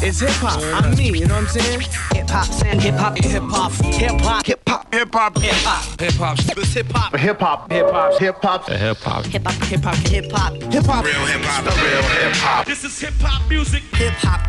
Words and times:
It's 0.00 0.20
hip 0.20 0.30
hop. 0.30 0.60
I'm 0.84 0.96
me. 0.96 1.10
You 1.18 1.26
know 1.26 1.34
what 1.34 1.42
I'm 1.42 1.48
saying? 1.48 1.80
Hip 1.80 2.30
hop, 2.30 2.66
and 2.66 2.80
hip 2.80 2.94
hop, 2.94 3.18
hip 3.18 3.42
hop, 3.42 3.72
hip 3.82 4.20
hop, 4.20 4.46
hip 4.46 4.60
hop, 4.68 4.94
Hip 4.94 5.12
hop. 5.12 5.38
hip 5.38 5.54
hop, 5.54 6.00
Hip 6.00 6.12
hop. 6.14 6.38
it's 6.38 6.72
hip 6.74 6.86
hop, 6.92 7.16
Hip 7.16 7.40
hop. 7.40 7.70
Hip 7.72 7.90
hop. 7.90 8.18
Hip 8.18 8.36
hop. 8.42 8.68
Hip 8.68 8.96
hop. 8.98 9.24
hip 9.26 9.42
hop, 9.42 9.54
hip 9.64 9.82
hop, 9.82 9.94
hip 9.96 10.30
hop, 10.32 10.54
Hip 10.72 10.84
hop. 10.86 11.04
Real 11.04 11.26
hip 11.26 11.40
hop. 11.42 11.64
The 11.64 11.70
real 11.82 12.02
hip 12.02 12.36
hop. 12.36 12.66
This 12.66 12.84
is 12.84 12.98
hip 13.00 13.14
hop 13.20 13.48
music. 13.50 13.82
hip 13.96 14.12
hop, 14.18 14.40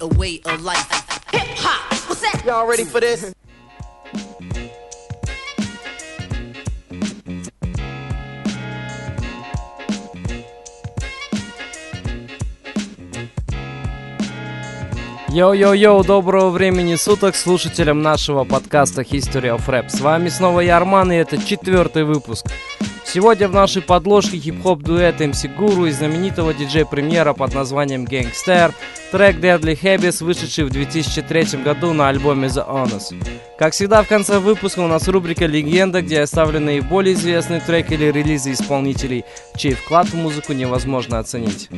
a 0.00 0.08
way 0.08 0.40
of 0.44 0.60
life. 0.62 0.90
Hip 1.30 1.46
hop, 1.58 2.08
what's 2.08 2.20
that? 2.22 2.42
Y'all 2.44 2.66
ready 2.66 2.84
for 2.84 3.00
this? 3.00 3.32
Йоу-йоу-йоу, 15.32 16.04
доброго 16.04 16.50
времени 16.50 16.96
суток 16.96 17.36
слушателям 17.36 18.02
нашего 18.02 18.42
подкаста 18.42 19.02
History 19.02 19.56
of 19.56 19.64
Rap. 19.68 19.88
С 19.88 20.00
вами 20.00 20.28
снова 20.28 20.58
я, 20.58 20.76
Арман, 20.76 21.12
и 21.12 21.14
это 21.14 21.38
четвертый 21.38 22.02
выпуск. 22.02 22.46
Сегодня 23.04 23.46
в 23.46 23.52
нашей 23.52 23.80
подложке 23.80 24.38
хип-хоп 24.38 24.82
дуэт 24.82 25.20
MC 25.20 25.56
Guru 25.56 25.88
и 25.88 25.92
знаменитого 25.92 26.52
диджей-премьера 26.52 27.32
под 27.32 27.54
названием 27.54 28.06
Gangster, 28.06 28.74
трек 29.12 29.36
Deadly 29.36 29.80
Habits, 29.80 30.24
вышедший 30.24 30.64
в 30.64 30.70
2003 30.70 31.62
году 31.62 31.92
на 31.92 32.08
альбоме 32.08 32.48
The 32.48 32.68
Honest. 32.68 33.14
Как 33.56 33.72
всегда 33.72 34.02
в 34.02 34.08
конце 34.08 34.40
выпуска 34.40 34.80
у 34.80 34.88
нас 34.88 35.06
рубрика 35.06 35.46
«Легенда», 35.46 36.02
где 36.02 36.22
оставлены 36.22 36.66
наиболее 36.66 37.14
известные 37.14 37.60
треки 37.60 37.94
или 37.94 38.06
релизы 38.10 38.50
исполнителей, 38.50 39.24
чей 39.56 39.74
вклад 39.74 40.08
в 40.08 40.14
музыку 40.14 40.54
невозможно 40.54 41.20
оценить. 41.20 41.68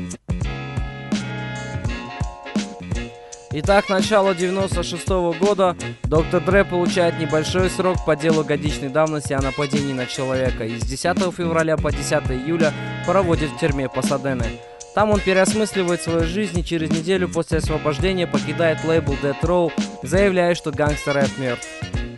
Итак, 3.54 3.90
начало 3.90 4.34
96 4.34 5.06
года. 5.38 5.76
Доктор 6.04 6.42
Дре 6.42 6.64
получает 6.64 7.18
небольшой 7.18 7.68
срок 7.68 7.98
по 8.06 8.16
делу 8.16 8.44
годичной 8.44 8.88
давности 8.88 9.34
о 9.34 9.42
нападении 9.42 9.92
на 9.92 10.06
человека 10.06 10.64
и 10.64 10.78
с 10.78 10.84
10 10.84 11.18
февраля 11.34 11.76
по 11.76 11.92
10 11.92 12.12
июля 12.30 12.72
проводит 13.06 13.50
в 13.50 13.58
тюрьме 13.58 13.90
Пасадены. 13.90 14.46
Там 14.94 15.10
он 15.10 15.20
переосмысливает 15.20 16.00
свою 16.00 16.24
жизнь 16.24 16.60
и 16.60 16.64
через 16.64 16.90
неделю 16.90 17.28
после 17.28 17.58
освобождения 17.58 18.26
покидает 18.26 18.84
лейбл 18.84 19.12
Death 19.22 19.42
Row, 19.42 19.72
заявляя, 20.02 20.54
что 20.54 20.70
гангстер 20.70 21.14
рэп 21.14 21.38
мертв. 21.38 21.68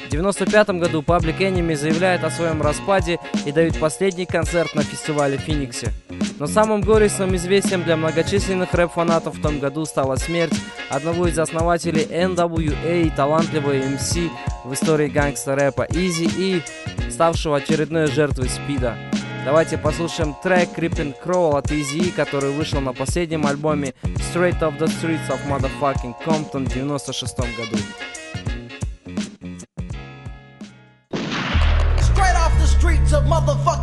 В 0.04 0.10
95 0.10 0.68
году 0.70 1.02
Public 1.02 1.38
Enemy 1.38 1.74
заявляет 1.76 2.24
о 2.24 2.30
своем 2.30 2.60
распаде 2.62 3.18
и 3.46 3.52
дают 3.52 3.78
последний 3.78 4.26
концерт 4.26 4.74
на 4.74 4.82
фестивале 4.82 5.38
в 5.38 5.40
Фениксе. 5.40 5.92
Но 6.38 6.46
самым 6.46 6.82
горестным 6.82 7.34
известием 7.36 7.84
для 7.84 7.96
многочисленных 7.96 8.74
рэп-фанатов 8.74 9.36
в 9.36 9.42
том 9.42 9.60
году 9.60 9.84
стала 9.86 10.16
смерть 10.16 10.54
одного 10.90 11.26
из 11.26 11.38
основателей 11.38 12.04
NWA 12.04 13.02
и 13.02 13.10
талантливого 13.10 13.74
MC 13.74 14.30
в 14.64 14.74
истории 14.74 15.08
гангстер-рэпа 15.08 15.86
Easy 15.90 16.30
E, 16.38 16.62
ставшего 17.10 17.56
очередной 17.56 18.06
жертвой 18.08 18.48
СПИДа. 18.48 18.96
Давайте 19.44 19.78
послушаем 19.78 20.34
трек 20.42 20.70
Creeping 20.76 21.14
Crawl 21.22 21.58
от 21.58 21.70
E, 21.70 22.10
который 22.16 22.50
вышел 22.50 22.80
на 22.80 22.92
последнем 22.92 23.46
альбоме 23.46 23.94
Straight 24.02 24.58
Off 24.60 24.78
the 24.78 24.86
Streets 24.86 25.28
of 25.28 25.38
Motherfucking 25.48 26.14
Compton 26.24 26.66
в 26.66 26.74
96 26.74 27.38
году. 27.38 27.76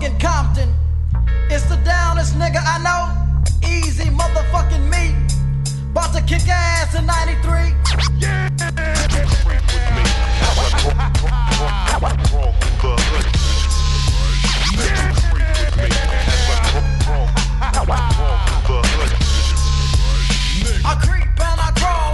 Motherfucking 0.01 0.19
Compton. 0.19 0.73
It's 1.49 1.65
the 1.65 1.77
downest 1.77 2.35
nigga 2.35 2.61
I 2.65 2.77
know. 2.81 3.67
Easy 3.67 4.05
motherfucking 4.05 4.89
me. 4.89 5.15
About 5.91 6.13
to 6.15 6.21
kick 6.21 6.47
ass 6.47 6.95
in 6.95 7.05
93. 7.05 7.73
Yeah. 8.19 8.49
I 20.83 20.95
creep 20.95 21.27
and 21.27 21.59
I 21.59 21.71
crawl 21.75 22.10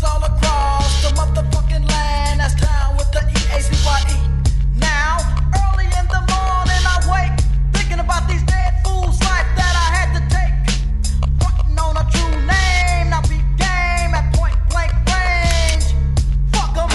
niggas 0.00 0.08
all 0.08 0.24
across 0.24 1.02
the 1.02 1.08
motherfucking 1.14 1.88
land. 1.88 2.40
That's 2.40 2.54
down 2.54 2.96
with 2.96 3.10
the 3.12 3.20
EACYE. 3.20 4.16
Now, 4.76 5.18
early 5.54 5.84
in 5.84 6.06
the 6.08 6.20
morning, 6.30 6.82
I 6.86 6.98
wake 7.10 7.40
thinking 7.72 7.98
about 8.00 8.28
these 8.28 8.42
dead 8.44 8.80
fools' 8.84 9.20
life 9.20 9.46
that 9.56 9.74
I 9.76 9.88
had 9.96 10.10
to 10.16 10.22
take. 10.34 10.54
On 11.78 11.96
a 11.96 12.04
true 12.10 12.30
name, 12.46 13.10
now 13.10 13.22
be 13.22 13.38
game 13.56 14.14
at 14.14 14.32
point 14.34 14.56
blank 14.68 14.92
range. 15.08 15.94
Fuck 16.52 16.76
'em. 16.76 16.88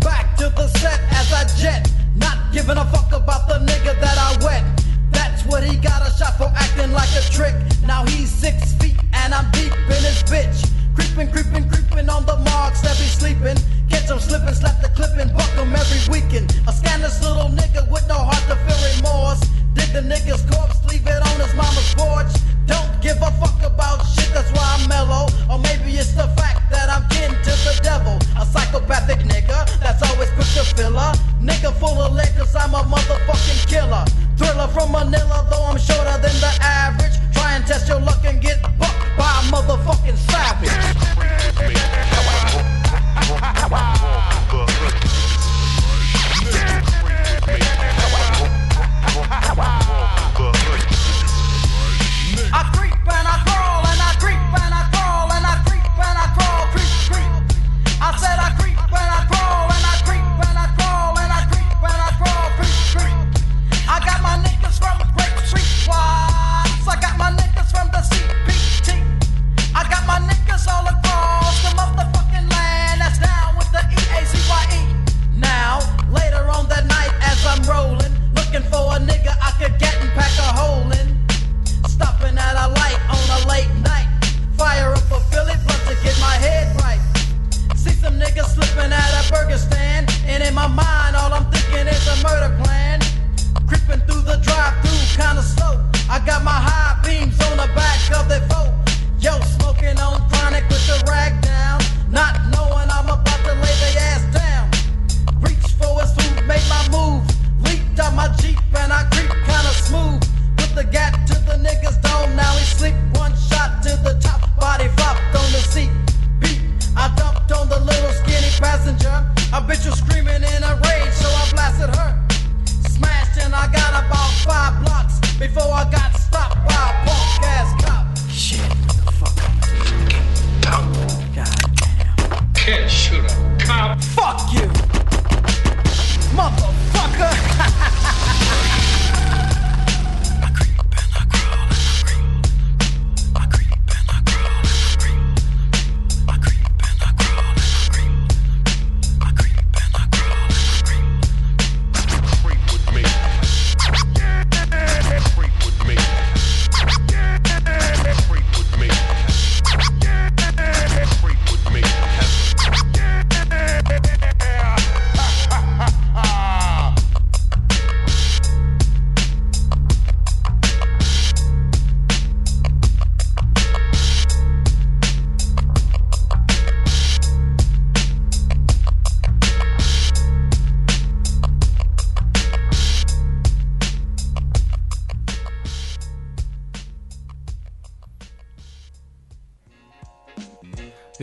Back 0.00 0.36
to 0.38 0.50
the 0.50 0.68
set 0.78 1.00
as 1.12 1.32
I 1.32 1.44
jet, 1.60 1.90
not 2.16 2.52
giving 2.52 2.76
a 2.76 2.84
fuck 2.86 3.12
about 3.12 3.48
the 3.48 3.58
nigga 3.58 3.98
that 4.00 4.18
I 4.18 4.44
wet. 4.44 4.64
That's 5.12 5.44
what 5.46 5.62
he 5.64 5.76
got 5.76 6.02
a 6.02 6.10
shot 6.16 6.36
for 6.36 6.52
acting 6.54 6.92
like 6.92 7.10
a 7.16 7.22
trick. 7.30 7.54
Now 7.86 8.04
he's 8.06 8.30
six 8.30 8.71
and 9.32 9.46
I'm 9.46 9.50
deep 9.52 9.72
in 9.72 10.02
his 10.04 10.22
bitch. 10.24 10.68
Creeping, 10.94 11.30
creeping, 11.32 11.68
creeping 11.68 12.08
on 12.08 12.26
the 12.26 12.36
marks 12.50 12.80
that 12.82 12.96
be 12.98 13.08
sleeping. 13.08 13.56
Catch 13.88 14.10
him 14.10 14.20
slipping, 14.20 14.54
slap 14.54 14.80
the 14.82 14.88
clip 14.88 15.16
and 15.18 15.32
buck 15.32 15.48
him 15.56 15.74
every 15.74 16.00
weekend. 16.12 16.52
A 16.68 16.72
scandalous 16.72 17.22
little 17.22 17.48
nigga 17.48 17.81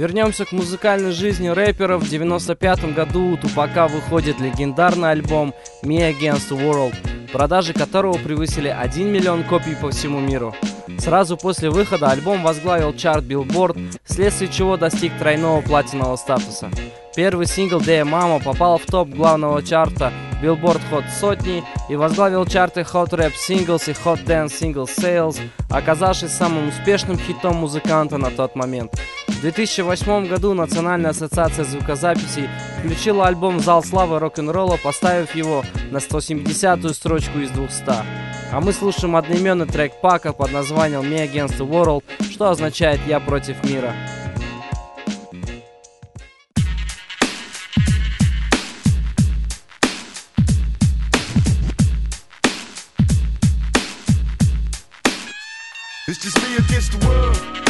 Вернемся 0.09 0.43
к 0.43 0.53
музыкальной 0.53 1.11
жизни 1.11 1.49
рэпера 1.49 1.99
В 1.99 2.09
95 2.09 2.95
году 2.95 3.33
у 3.33 3.37
Тупака 3.37 3.87
выходит 3.87 4.39
легендарный 4.39 5.11
альбом 5.11 5.53
«Me 5.83 6.11
Against 6.11 6.49
the 6.49 6.59
World», 6.59 6.95
продажи 7.31 7.73
которого 7.73 8.17
превысили 8.17 8.69
1 8.69 9.07
миллион 9.07 9.43
копий 9.43 9.75
по 9.75 9.91
всему 9.91 10.19
миру. 10.19 10.55
Сразу 10.97 11.37
после 11.37 11.69
выхода 11.69 12.09
альбом 12.09 12.41
возглавил 12.41 12.91
чарт 12.95 13.23
Billboard, 13.23 13.99
вследствие 14.03 14.51
чего 14.51 14.77
достиг 14.77 15.15
тройного 15.19 15.61
платинового 15.61 16.15
статуса. 16.15 16.71
Первый 17.15 17.45
сингл 17.45 17.77
"Day, 17.77 18.01
Mama" 18.03 18.43
попал 18.43 18.79
в 18.79 18.87
топ 18.87 19.09
главного 19.09 19.61
чарта 19.61 20.11
Billboard 20.41 20.81
Hot 20.91 21.05
сотни 21.09 21.63
и 21.89 21.95
возглавил 21.95 22.45
чарты 22.45 22.81
Hot 22.81 23.09
Rap 23.09 23.33
Singles 23.33 23.89
и 23.89 23.93
Hot 23.93 24.25
Dance 24.25 24.59
Singles 24.59 24.89
Sales, 24.97 25.39
оказавшись 25.69 26.31
самым 26.31 26.69
успешным 26.69 27.17
хитом 27.17 27.57
музыканта 27.57 28.17
на 28.17 28.31
тот 28.31 28.55
момент. 28.55 28.99
В 29.27 29.41
2008 29.41 30.27
году 30.27 30.53
Национальная 30.53 31.11
ассоциация 31.11 31.63
звукозаписей 31.63 32.49
включила 32.79 33.27
альбом 33.27 33.59
«Зал 33.59 33.83
славы 33.83 34.19
рок-н-ролла», 34.19 34.77
поставив 34.83 35.33
его 35.35 35.63
на 35.91 35.97
170-ю 35.97 36.89
строчку 36.93 37.39
из 37.39 37.49
200. 37.51 37.83
А 38.51 38.59
мы 38.61 38.73
слушаем 38.73 39.15
одноименный 39.15 39.67
трек 39.67 40.01
Пака 40.01 40.33
под 40.33 40.51
названием 40.51 41.01
Me 41.01 41.25
Against 41.25 41.57
the 41.57 41.69
World, 41.69 42.03
что 42.31 42.49
означает 42.49 42.99
«Я 43.07 43.19
против 43.19 43.63
мира». 43.63 43.93
It's 56.09 56.17
just 56.17 56.41
me 56.41 56.55
against 56.55 56.99
the 56.99 57.07
world. 57.07 57.68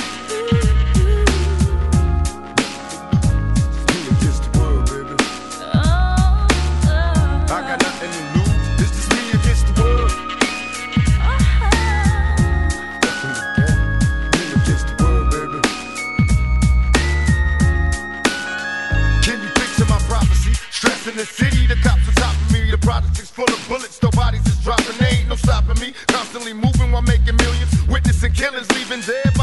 Killers 28.39 28.71
leaving 28.71 29.01
dead 29.01 29.38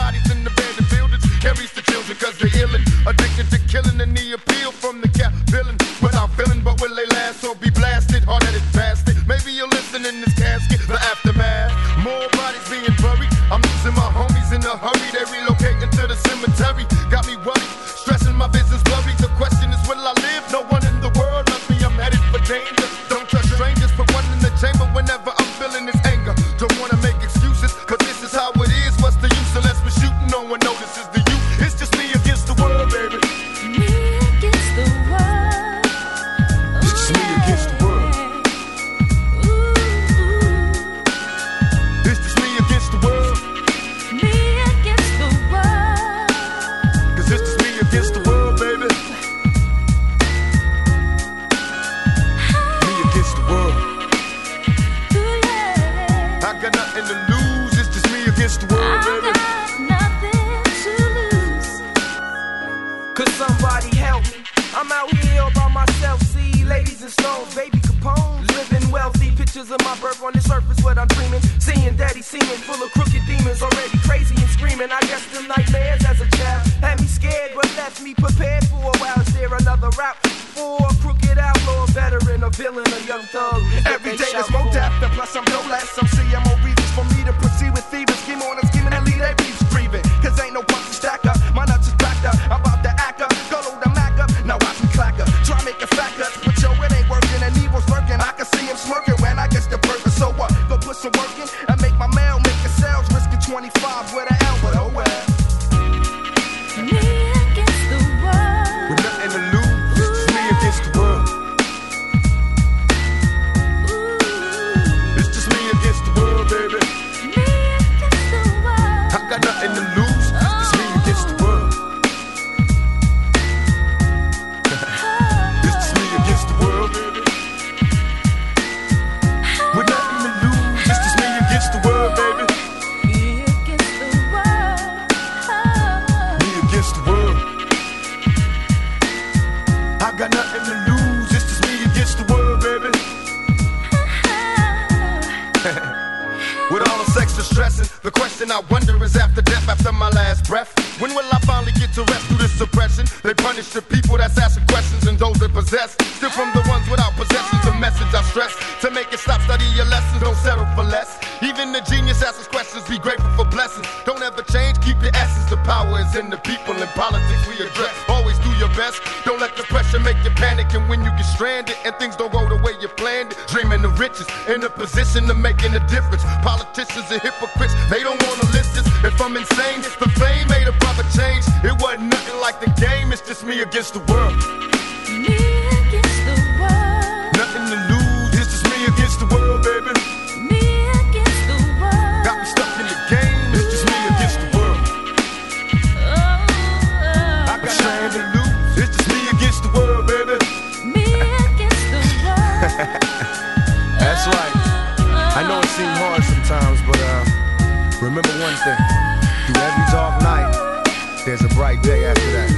big 211.87 212.03
after 212.03 212.31
that. 212.33 212.51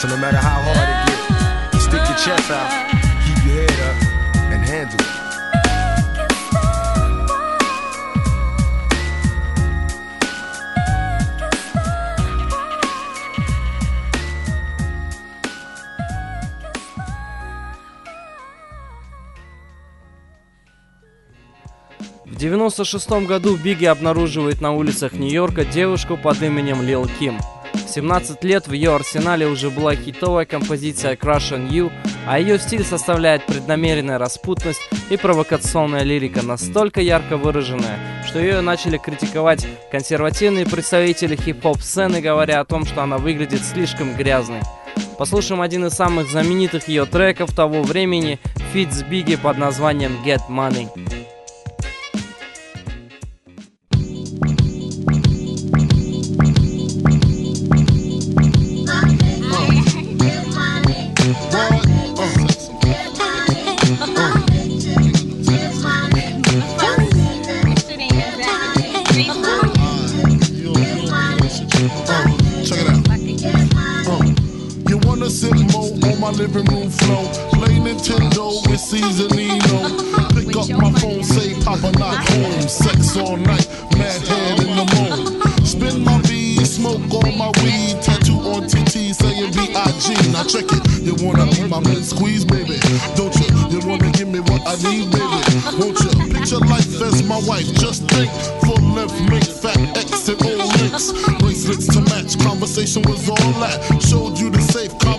So 0.00 0.08
no 0.08 0.16
matter 0.16 0.38
how 0.38 0.58
hard 0.64 0.88
it 0.92 1.00
gets, 1.06 1.84
stick 1.84 2.00
your 2.08 2.18
chest 2.24 2.50
out, 2.50 2.70
keep 3.24 3.38
your 3.44 3.56
head 3.60 3.78
up, 3.88 3.96
and 4.52 4.64
handle 4.64 4.98
it. 4.98 5.12
В 22.24 22.38
1996 22.38 23.26
году 23.26 23.56
Бигги 23.56 23.86
обнаруживает 23.86 24.60
на 24.60 24.72
улицах 24.72 25.12
Нью-Йорка 25.12 25.64
девушку 25.64 26.16
под 26.16 26.42
именем 26.42 26.82
Лил 26.82 27.08
Ким– 27.18 27.38
в 27.96 27.98
17 27.98 28.44
лет 28.44 28.68
в 28.68 28.72
ее 28.72 28.94
арсенале 28.94 29.46
уже 29.46 29.70
была 29.70 29.94
хитовая 29.94 30.44
композиция 30.44 31.16
Crush 31.16 31.56
on 31.56 31.70
You, 31.70 31.90
а 32.26 32.38
ее 32.38 32.58
стиль 32.58 32.84
составляет 32.84 33.46
преднамеренная 33.46 34.18
распутность 34.18 34.82
и 35.08 35.16
провокационная 35.16 36.02
лирика, 36.02 36.42
настолько 36.42 37.00
ярко 37.00 37.38
выраженная, 37.38 38.22
что 38.28 38.38
ее 38.38 38.60
начали 38.60 38.98
критиковать 38.98 39.66
консервативные 39.90 40.66
представители 40.66 41.36
хип-хоп 41.36 41.80
сцены, 41.80 42.20
говоря 42.20 42.60
о 42.60 42.66
том, 42.66 42.84
что 42.84 43.02
она 43.02 43.16
выглядит 43.16 43.64
слишком 43.64 44.14
грязной. 44.14 44.60
Послушаем 45.16 45.62
один 45.62 45.86
из 45.86 45.92
самых 45.92 46.28
знаменитых 46.30 46.88
ее 46.88 47.06
треков 47.06 47.56
того 47.56 47.82
времени, 47.82 48.38
с 48.74 49.02
Бигги 49.04 49.36
под 49.36 49.56
названием 49.56 50.18
Get 50.22 50.50
Money. 50.50 50.90
With 78.46 78.78
Seasonino. 78.78 79.90
Pick 80.30 80.54
up 80.54 80.70
my 80.78 80.92
phone, 81.00 81.24
say 81.24 81.58
Papa 81.64 81.90
not 81.98 82.14
home. 82.30 82.60
Sex 82.68 83.16
all 83.16 83.36
night, 83.36 83.66
mad 83.98 84.22
head 84.22 84.60
in 84.60 84.70
the 84.76 84.86
moon. 84.94 85.66
Spin 85.66 86.04
my 86.04 86.20
V, 86.22 86.64
smoke 86.64 87.02
on 87.10 87.36
my 87.36 87.50
weed. 87.64 88.00
Tattoo 88.00 88.38
on 88.54 88.68
TT 88.68 89.16
saying 89.18 89.50
B.I.G. 89.50 90.30
Now 90.30 90.44
check 90.44 90.70
it. 90.70 91.02
You 91.02 91.16
wanna 91.26 91.50
be 91.50 91.66
my 91.66 91.80
mid 91.80 92.04
squeeze, 92.04 92.44
baby? 92.44 92.78
Don't 93.16 93.34
you? 93.34 93.50
You 93.66 93.84
wanna 93.84 94.12
give 94.12 94.28
me 94.28 94.38
what 94.38 94.62
I 94.62 94.76
need, 94.88 95.10
baby? 95.10 95.42
Won't 95.82 95.98
you? 95.98 96.32
Picture 96.32 96.62
life 96.70 97.02
as 97.02 97.24
my 97.24 97.40
wife. 97.48 97.66
Just 97.74 98.04
think, 98.10 98.30
full 98.62 98.78
length, 98.94 99.18
make 99.28 99.42
fat 99.42 99.76
and 100.28 100.42
all 100.42 100.66
links. 100.78 101.12
Bracelets 101.38 101.86
to 101.94 102.00
match. 102.10 102.38
Conversation 102.38 103.02
was 103.02 103.28
all 103.28 103.52
that. 103.62 103.78
Showed 104.02 104.38
you 104.38 104.50
the 104.50 104.60
safe 104.60 104.85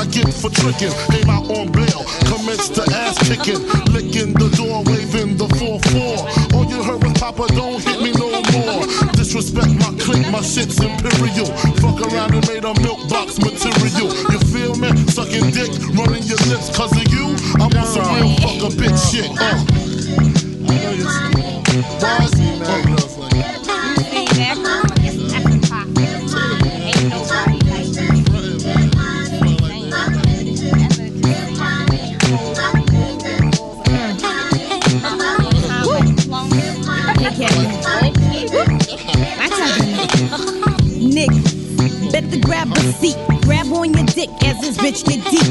I 0.00 0.06
get 0.06 0.32
for 0.32 0.48
tricking. 0.48 0.92
Came 1.12 1.28
out 1.28 1.44
on 1.52 1.70
bail, 1.72 2.08
commenced 2.24 2.74
to 2.76 2.82
ass 2.96 3.18
kicking. 3.20 3.60
Licking 3.92 4.32
the 4.32 4.48
door, 4.56 4.82
waving 4.88 5.36
the 5.36 5.44
4-4. 5.60 6.54
All 6.54 6.64
you 6.64 6.82
heard 6.82 7.04
was 7.04 7.12
Papa, 7.20 7.46
don't 7.52 7.84
hit 7.84 8.00
me 8.00 8.10
no 8.16 8.40
more. 8.56 8.80
Disrespect 9.12 9.68
my 9.76 9.92
clique, 10.00 10.30
my 10.32 10.40
shit's 10.40 10.80
imperial. 10.80 11.52
Fuck 11.84 12.00
around 12.00 12.32
and 12.32 12.48
made 12.48 12.59
better 42.20 42.40
grab 42.40 42.70
a 42.76 42.80
seat. 42.92 43.16
Grab 43.42 43.66
on 43.72 43.92
your 43.94 44.06
dick 44.06 44.30
as 44.44 44.60
this 44.60 44.76
bitch 44.76 45.04
get 45.04 45.24
deep. 45.30 45.48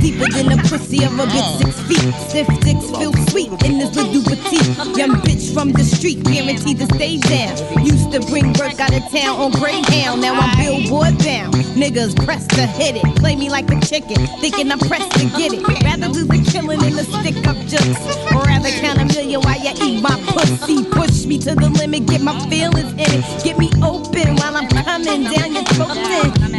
Deeper 0.00 0.28
than 0.32 0.46
the 0.46 0.58
pussy 0.68 1.04
of 1.04 1.18
a 1.18 1.26
bitch 1.26 1.58
six 1.58 1.80
feet. 1.88 2.14
Stiff 2.28 2.46
dicks 2.60 2.90
feel 2.90 3.12
sweet 3.30 3.50
in 3.64 3.78
this 3.78 3.94
little 3.96 4.22
petite. 4.22 4.96
Young 4.96 5.16
bitch 5.22 5.52
from 5.52 5.72
the 5.72 5.84
street, 5.84 6.22
guaranteed 6.24 6.78
to 6.78 6.86
stay 6.94 7.18
down. 7.18 7.56
Used 7.84 8.12
to 8.12 8.20
bring 8.30 8.52
work 8.54 8.78
out 8.80 8.94
of 8.94 9.02
town 9.10 9.40
on 9.40 9.50
Greyhound. 9.52 10.20
Now 10.20 10.34
I'm 10.34 10.56
billboard 10.58 11.18
bound. 11.18 11.54
Niggas 11.74 12.14
press 12.24 12.46
to 12.48 12.66
hit 12.66 12.96
it. 12.96 13.16
Play 13.16 13.36
me 13.36 13.48
like 13.50 13.70
a 13.70 13.80
chicken, 13.80 14.26
thinking 14.40 14.70
I'm 14.70 14.78
pressed 14.78 15.12
to 15.18 15.26
get 15.38 15.52
it. 15.52 15.62
Rather 15.82 16.08
lose 16.08 16.28
a 16.28 16.50
killing 16.50 16.80
than 16.80 16.98
a 16.98 17.04
stick 17.04 17.46
up 17.46 17.56
jokes. 17.66 18.02
Or 18.32 18.42
rather 18.44 18.70
count 18.82 19.00
a 19.00 19.06
million 19.06 19.40
while 19.40 19.58
you 19.58 19.72
eat 19.82 20.02
my 20.02 20.16
pussy. 20.28 20.84
Push 20.84 21.26
me 21.26 21.38
to 21.38 21.54
the 21.54 21.70
limit, 21.70 22.06
get 22.06 22.20
my 22.20 22.38
feelings 22.48 22.92
in 22.92 23.00
it. 23.00 23.44
Get 23.44 23.58
me 23.58 23.70
open 23.82 24.36
while 24.36 24.56
I'm 24.56 24.68
coming 24.68 25.24
down 25.24 25.52
your 25.54 25.64
throat. 25.74 26.01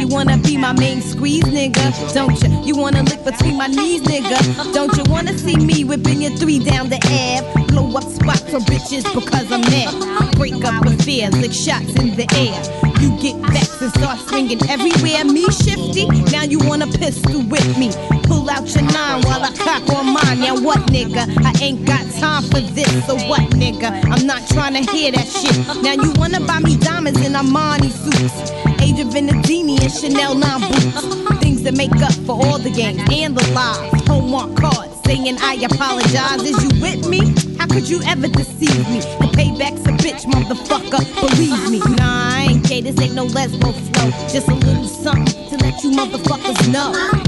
You 0.04 0.08
wanna 0.08 0.36
be 0.38 0.56
my 0.56 0.72
main 0.72 1.00
squeeze, 1.00 1.44
nigga? 1.44 2.12
Don't 2.12 2.40
you? 2.42 2.62
You 2.64 2.76
wanna 2.76 3.02
lick 3.04 3.24
between 3.24 3.56
my 3.56 3.66
knees, 3.66 4.02
nigga? 4.02 4.72
Don't 4.74 4.94
you 4.96 5.04
wanna 5.10 5.36
see 5.38 5.56
me 5.56 5.84
whipping 5.84 6.20
your 6.22 6.32
three 6.36 6.58
down 6.58 6.88
the 6.88 6.98
ab? 7.06 7.68
Blow 7.68 7.96
up 7.96 8.04
spots 8.04 8.42
for 8.42 8.60
bitches 8.60 9.04
because 9.14 9.50
I'm 9.50 9.62
mad. 9.62 10.36
Break 10.36 10.62
up 10.64 10.84
affairs, 10.84 11.34
lick 11.40 11.52
shots 11.52 11.94
in 12.00 12.16
the 12.16 12.26
air. 12.36 12.58
You 13.00 13.16
get 13.20 13.36
vexed 13.52 13.80
and 13.80 13.92
start 13.92 14.18
swinging 14.28 14.60
everywhere. 14.68 15.24
Me 15.24 15.44
shifty, 15.50 16.06
now 16.30 16.42
you 16.42 16.58
wanna 16.58 16.86
pistol 16.86 17.42
with 17.42 17.78
me. 17.78 17.90
Pull 18.24 18.48
out 18.50 18.66
your 18.74 18.84
nine 18.84 19.22
while 19.22 19.42
I 19.42 19.52
cock 19.56 19.88
on 19.96 20.12
mine. 20.12 20.40
Now 20.40 20.60
what, 20.60 20.80
nigga? 20.92 21.24
I 21.44 21.52
ain't 21.62 21.86
got 21.86 22.04
time 22.20 22.42
for 22.44 22.60
this. 22.60 22.90
So 23.06 23.16
what, 23.28 23.42
nigga? 23.52 23.90
I'm 24.10 24.26
not 24.26 24.46
trying 24.48 24.74
to 24.74 24.90
hear 24.92 25.12
that 25.12 25.26
shit. 25.26 25.56
Now 25.82 25.92
you 25.92 26.12
wanna 26.16 26.40
buy 26.40 26.60
me 26.60 26.76
diamonds 26.76 27.20
in 27.24 27.32
Armani 27.32 27.90
suits. 27.90 28.63
Age 28.84 29.00
of 29.00 29.08
Venedini 29.08 29.80
and 29.80 29.90
Chanel 29.90 30.34
9 30.34 30.60
boots. 30.60 31.40
Things 31.40 31.62
that 31.62 31.74
make 31.74 31.96
up 32.02 32.12
for 32.26 32.32
all 32.32 32.58
the 32.58 32.68
games 32.68 33.00
and 33.10 33.34
the 33.34 33.42
lies. 33.52 34.06
Homework 34.06 34.56
cards 34.56 35.00
saying 35.06 35.38
I 35.40 35.54
apologize. 35.64 36.42
Is 36.42 36.62
you 36.62 36.82
with 36.82 37.08
me? 37.08 37.32
How 37.56 37.66
could 37.66 37.88
you 37.88 38.02
ever 38.02 38.28
deceive 38.28 38.86
me? 38.90 39.00
The 39.00 39.30
payback's 39.32 39.86
a 39.86 39.92
bitch, 40.04 40.26
motherfucker. 40.26 41.00
Believe 41.18 41.70
me. 41.70 41.78
Nah, 41.96 42.36
I 42.36 42.48
ain't 42.50 42.68
gay. 42.68 42.82
This 42.82 43.00
ain't 43.00 43.14
no 43.14 43.24
lesbo 43.24 43.72
flow. 43.72 44.10
Just 44.28 44.48
a 44.48 44.54
little 44.54 44.84
something 44.84 45.48
to 45.48 45.56
let 45.64 45.82
you 45.82 45.90
motherfuckers 45.90 46.70
know. 46.70 47.23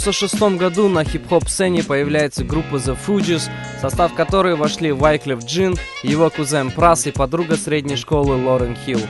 1996 0.00 0.58
году 0.58 0.88
на 0.88 1.04
хип-хоп-сцене 1.04 1.82
появляется 1.82 2.42
группа 2.42 2.76
The 2.76 2.96
Fugees, 3.06 3.50
в 3.76 3.80
состав 3.82 4.14
которой 4.14 4.56
вошли 4.56 4.92
Вайклиф 4.92 5.44
Джин, 5.44 5.76
его 6.02 6.30
кузен 6.30 6.70
Прас 6.70 7.06
и 7.06 7.10
подруга 7.10 7.56
средней 7.56 7.96
школы 7.96 8.42
Лорен 8.42 8.74
Хилл. 8.74 9.00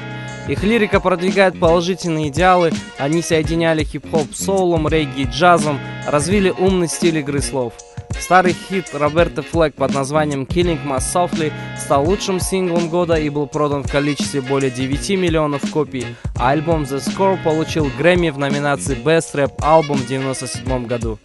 Их 0.48 0.64
лирика 0.64 0.98
продвигает 0.98 1.60
положительные 1.60 2.28
идеалы, 2.28 2.72
они 2.98 3.22
соединяли 3.22 3.84
хип-хоп 3.84 4.34
с 4.34 4.44
соулом, 4.44 4.88
регги 4.88 5.20
и 5.20 5.26
джазом, 5.26 5.78
развили 6.08 6.50
умный 6.50 6.88
стиль 6.88 7.18
игры 7.18 7.40
слов– 7.40 7.74
Старый 8.20 8.52
хит 8.52 8.90
Роберта 8.92 9.42
Флэк 9.42 9.74
под 9.74 9.94
названием 9.94 10.42
Killing 10.42 10.84
My 10.84 10.98
Softly 10.98 11.52
стал 11.76 12.04
лучшим 12.04 12.38
синглом 12.38 12.88
года 12.88 13.14
и 13.14 13.28
был 13.30 13.46
продан 13.46 13.82
в 13.82 13.90
количестве 13.90 14.40
более 14.40 14.70
9 14.70 15.10
миллионов 15.18 15.68
копий, 15.72 16.06
а 16.36 16.50
альбом 16.50 16.82
The 16.82 16.98
Score 16.98 17.42
получил 17.42 17.90
Грэмми 17.98 18.30
в 18.30 18.38
номинации 18.38 18.96
Best 18.96 19.34
Rap 19.34 19.56
Album 19.58 19.96
в 19.96 20.04
1997 20.04 20.86
году. 20.86 21.18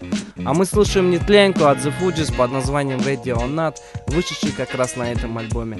А 0.45 0.53
мы 0.53 0.65
слушаем 0.65 1.11
нетленку 1.11 1.65
от 1.65 1.79
The 1.79 1.93
Fugees 1.99 2.35
под 2.35 2.51
названием 2.51 2.99
Radio 2.99 3.37
or 3.37 3.53
Not, 3.53 3.75
вышедший 4.07 4.51
как 4.51 4.73
раз 4.73 4.95
на 4.95 5.11
этом 5.11 5.37
альбоме. 5.37 5.79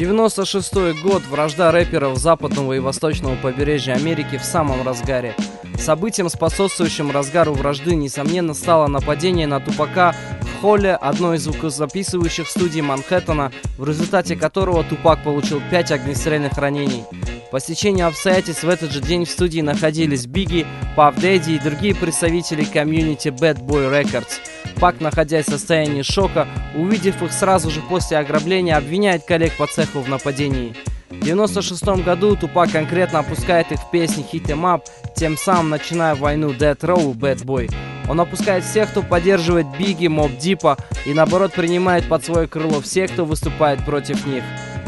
96 0.00 1.02
год, 1.02 1.22
вражда 1.28 1.70
рэперов 1.70 2.16
западного 2.16 2.72
и 2.72 2.78
восточного 2.78 3.36
побережья 3.36 3.92
Америки 3.92 4.38
в 4.38 4.44
самом 4.44 4.82
разгаре. 4.82 5.36
Событием, 5.78 6.30
способствующим 6.30 7.10
разгару 7.10 7.52
вражды, 7.52 7.94
несомненно, 7.94 8.54
стало 8.54 8.86
нападение 8.86 9.46
на 9.46 9.60
Тупака 9.60 10.14
в 10.40 10.62
холле 10.62 10.94
одной 10.94 11.36
из 11.36 11.42
звукозаписывающих 11.42 12.48
студий 12.48 12.80
Манхэттена, 12.80 13.52
в 13.76 13.86
результате 13.86 14.36
которого 14.36 14.84
Тупак 14.84 15.22
получил 15.22 15.60
5 15.70 15.92
огнестрельных 15.92 16.54
ранений. 16.54 17.04
По 17.50 17.60
стечению 17.60 18.06
обстоятельств 18.06 18.64
в 18.64 18.70
этот 18.70 18.92
же 18.92 19.02
день 19.02 19.26
в 19.26 19.30
студии 19.30 19.60
находились 19.60 20.24
Бигги, 20.24 20.66
Пав 20.96 21.14
Дэдди 21.16 21.52
и 21.52 21.58
другие 21.58 21.94
представители 21.94 22.64
комьюнити 22.64 23.28
Bad 23.28 23.60
Boy 23.60 23.90
Records. 23.90 24.40
Пак, 24.80 24.98
находясь 25.00 25.46
в 25.46 25.50
состоянии 25.50 26.00
шока, 26.00 26.48
увидев 26.74 27.22
их 27.22 27.32
сразу 27.32 27.70
же 27.70 27.82
после 27.82 28.16
ограбления, 28.16 28.78
обвиняет 28.78 29.24
коллег 29.24 29.52
по 29.58 29.66
цеху 29.66 30.00
в 30.00 30.08
нападении. 30.08 30.74
В 31.10 31.22
96 31.22 31.84
году 32.02 32.34
Тупак 32.34 32.72
конкретно 32.72 33.18
опускает 33.18 33.72
их 33.72 33.80
в 33.80 33.90
песни 33.90 34.24
Hit 34.32 34.46
Em 34.46 34.62
Up, 34.62 34.82
тем 35.14 35.36
самым 35.36 35.68
начиная 35.68 36.14
войну 36.14 36.52
Death 36.52 36.80
Row 36.80 37.12
Bad 37.14 37.44
Boy. 37.44 37.70
Он 38.08 38.20
опускает 38.22 38.64
всех, 38.64 38.90
кто 38.90 39.02
поддерживает 39.02 39.66
Бигги, 39.78 40.06
Моб 40.06 40.38
Дипа, 40.38 40.78
и 41.04 41.12
наоборот 41.12 41.52
принимает 41.52 42.08
под 42.08 42.24
свое 42.24 42.48
крыло 42.48 42.80
всех, 42.80 43.12
кто 43.12 43.26
выступает 43.26 43.84
против 43.84 44.26
них. 44.26 44.42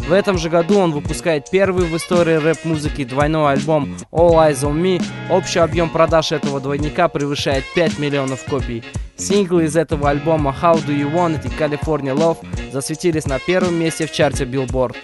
В 0.06 0.12
этом 0.12 0.36
же 0.36 0.50
году 0.50 0.78
он 0.78 0.92
выпускает 0.92 1.48
первый 1.50 1.86
в 1.86 1.96
истории 1.96 2.34
рэп-музыки 2.34 3.04
двойной 3.04 3.52
альбом 3.52 3.96
All 4.10 4.32
Eyes 4.32 4.62
on 4.62 4.74
Me. 4.82 5.02
Общий 5.30 5.60
объем 5.60 5.88
продаж 5.88 6.32
этого 6.32 6.60
двойника 6.60 7.08
превышает 7.08 7.64
5 7.74 7.98
миллионов 7.98 8.44
копий. 8.44 8.82
Синглы 9.16 9.64
из 9.64 9.76
этого 9.76 10.10
альбома 10.10 10.54
How 10.60 10.74
Do 10.84 10.94
You 10.94 11.10
Want 11.12 11.40
It 11.40 11.46
и 11.46 11.56
California 11.56 12.14
Love 12.14 12.38
засветились 12.72 13.26
на 13.26 13.38
первом 13.38 13.76
месте 13.76 14.06
в 14.06 14.12
чарте 14.12 14.44
Billboard. 14.44 14.96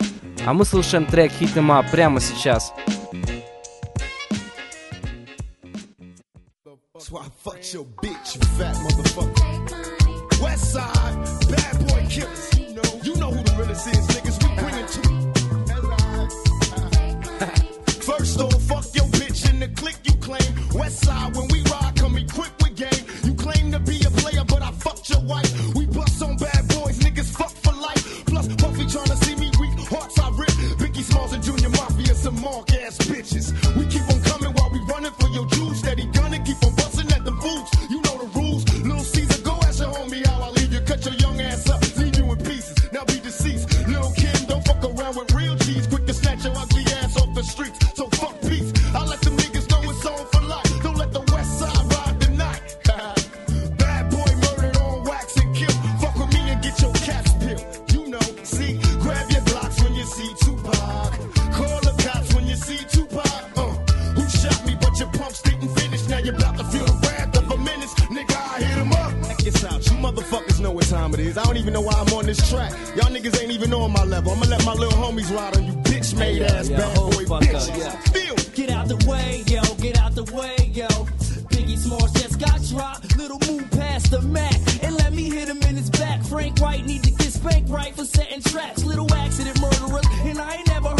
А 0.44 0.52
мы 0.52 0.64
слушаем 0.64 1.06
трек 1.06 1.32
Hit 1.40 1.54
Em 1.54 1.68
Up 1.70 1.90
прямо 1.90 2.20
сейчас. 2.20 2.72
Why 7.10 7.20
I 7.20 7.30
fucked 7.42 7.72
your 7.72 7.86
bitch, 8.02 8.34
you 8.34 8.42
fat 8.58 8.76
motherfucker. 8.84 10.42
West 10.42 10.72
side, 10.72 11.14
bad 11.48 11.86
boy 11.86 12.04
killers. 12.10 12.50
You 13.02 13.14
know 13.16 13.30
who 13.30 13.42
the 13.44 13.54
realest 13.56 13.86
is, 13.86 14.06
niggas. 14.08 14.47
First 18.02 18.40
off, 18.40 18.62
fuck 18.62 18.86
your 18.94 19.04
bitch 19.18 19.50
in 19.50 19.60
the 19.60 19.68
click 19.76 19.96
you 20.04 20.14
claim. 20.14 20.40
West 20.72 21.04
side, 21.04 21.36
when 21.36 21.48
we 21.48 21.62
ride, 21.64 21.92
come 21.96 22.16
equipped 22.16 22.62
with 22.62 22.76
game. 22.76 23.04
You 23.24 23.34
claim 23.34 23.72
to 23.72 23.80
be 23.80 24.00
a 24.04 24.10
player, 24.10 24.44
but 24.46 24.62
I 24.62 24.70
fucked 24.72 25.10
your 25.10 25.20
wife. 25.20 25.74
My 74.64 74.74
little 74.74 74.98
homies 74.98 75.34
ride 75.34 75.56
on 75.56 75.64
you 75.66 75.72
bitch 75.84 76.16
made 76.18 76.42
ass 76.42 76.68
bad 76.68 76.94
boy 76.94 77.24
bitches. 77.40 78.12
Feel 78.12 78.38
Get 78.58 78.70
out 78.70 78.88
the 78.88 78.96
way, 79.08 79.44
yo, 79.46 79.62
get 79.76 79.96
out 80.00 80.16
the 80.16 80.24
way, 80.34 80.56
yo. 80.74 80.88
Biggie 81.46 81.78
Smalls 81.78 82.10
just 82.10 82.40
got 82.40 82.60
dropped. 82.64 83.16
Little 83.16 83.38
move 83.46 83.70
past 83.70 84.10
the 84.10 84.20
Mac. 84.20 84.52
And 84.82 84.96
let 84.96 85.12
me 85.12 85.30
hit 85.30 85.48
him 85.48 85.62
in 85.62 85.76
his 85.76 85.88
back. 85.90 86.24
Frank 86.24 86.58
White 86.60 86.84
need 86.84 87.04
to 87.04 87.12
get 87.12 87.32
spanked 87.32 87.70
right 87.70 87.94
for 87.94 88.04
setting 88.04 88.42
traps. 88.42 88.84
Little 88.84 89.06
accident 89.14 89.60
murderers. 89.60 90.06
And 90.24 90.40
I 90.40 90.56
ain't 90.56 90.66
never 90.66 90.97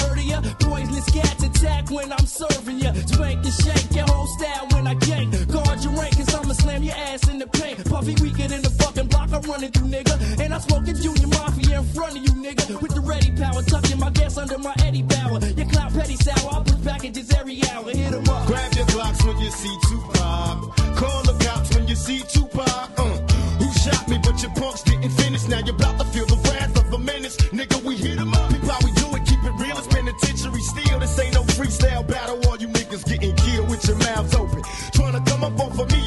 Poisonous 0.60 1.08
cats 1.10 1.42
attack 1.42 1.90
when 1.90 2.12
I'm 2.12 2.26
serving 2.26 2.78
ya. 2.80 2.92
Spank 3.06 3.44
and 3.44 3.54
shake 3.54 3.94
your 3.94 4.06
whole 4.06 4.26
style 4.38 4.66
when 4.72 4.86
I 4.86 4.94
gank. 4.94 5.30
Guard 5.52 5.82
your 5.84 5.92
rank, 5.94 6.16
cause 6.16 6.34
I'ma 6.34 6.54
slam 6.54 6.82
your 6.82 6.94
ass 6.94 7.28
in 7.28 7.38
the 7.38 7.46
paint. 7.46 7.84
Puffy 7.88 8.14
weaker 8.22 8.48
than 8.48 8.62
the 8.62 8.70
fucking 8.70 9.08
block 9.08 9.32
I'm 9.32 9.42
running 9.42 9.72
through, 9.72 9.88
nigga. 9.88 10.40
And 10.40 10.54
I'm 10.54 10.60
smoking 10.60 10.96
Junior 10.96 11.28
Mafia 11.28 11.80
in 11.80 11.84
front 11.86 12.16
of 12.16 12.22
you, 12.22 12.32
nigga. 12.32 12.80
With 12.80 12.94
the 12.94 13.00
ready 13.00 13.30
power, 13.32 13.62
tucking 13.62 13.98
my 13.98 14.10
gas 14.10 14.36
under 14.36 14.58
my 14.58 14.74
Eddie 14.84 15.02
Bauer. 15.02 15.40
Your 15.58 15.68
clout 15.68 15.92
petty 15.92 16.16
sour, 16.16 16.54
I 16.54 16.62
push 16.62 16.84
packages 16.84 17.30
every 17.34 17.60
hour. 17.70 17.90
Hit 17.90 18.12
'em 18.12 18.28
up. 18.28 18.46
Grab 18.46 18.72
your 18.74 18.86
blocks 18.86 19.24
when 19.24 19.38
you 19.38 19.50
see 19.50 19.74
Tupac. 19.88 20.76
Call 20.96 21.22
the 21.22 21.36
cops 21.44 21.74
when 21.74 21.86
you 21.88 21.96
see 21.96 22.20
Tupac. 22.32 22.68
Uh, 22.98 23.02
who 23.60 23.68
shot 23.72 24.08
me, 24.08 24.18
but 24.22 24.40
your 24.42 24.52
punks 24.52 24.82
didn't 24.82 25.10
finish. 25.10 25.46
Now 25.48 25.60
you're 25.64 25.74
about 25.74 25.98
to 25.98 26.04
feel 26.06 26.26
the 26.26 26.36
wrath 26.48 26.76
of 26.76 26.92
a 26.92 26.98
menace. 26.98 27.36
Nigga, 27.52 27.82
we 27.84 27.96
hit 27.96 28.18
'em 28.18 28.34
up. 28.34 28.57
This 31.00 31.18
ain't 31.20 31.34
no 31.34 31.42
freestyle 31.42 32.06
battle. 32.06 32.38
All 32.48 32.56
you 32.56 32.68
niggas 32.68 33.04
getting 33.04 33.34
killed 33.36 33.68
with 33.70 33.86
your 33.86 33.96
mouths 33.98 34.34
open. 34.34 34.62
Trying 34.92 35.12
to 35.12 35.30
come 35.30 35.44
up 35.44 35.58
off 35.60 35.78
of 35.78 35.90
me, 35.92 35.97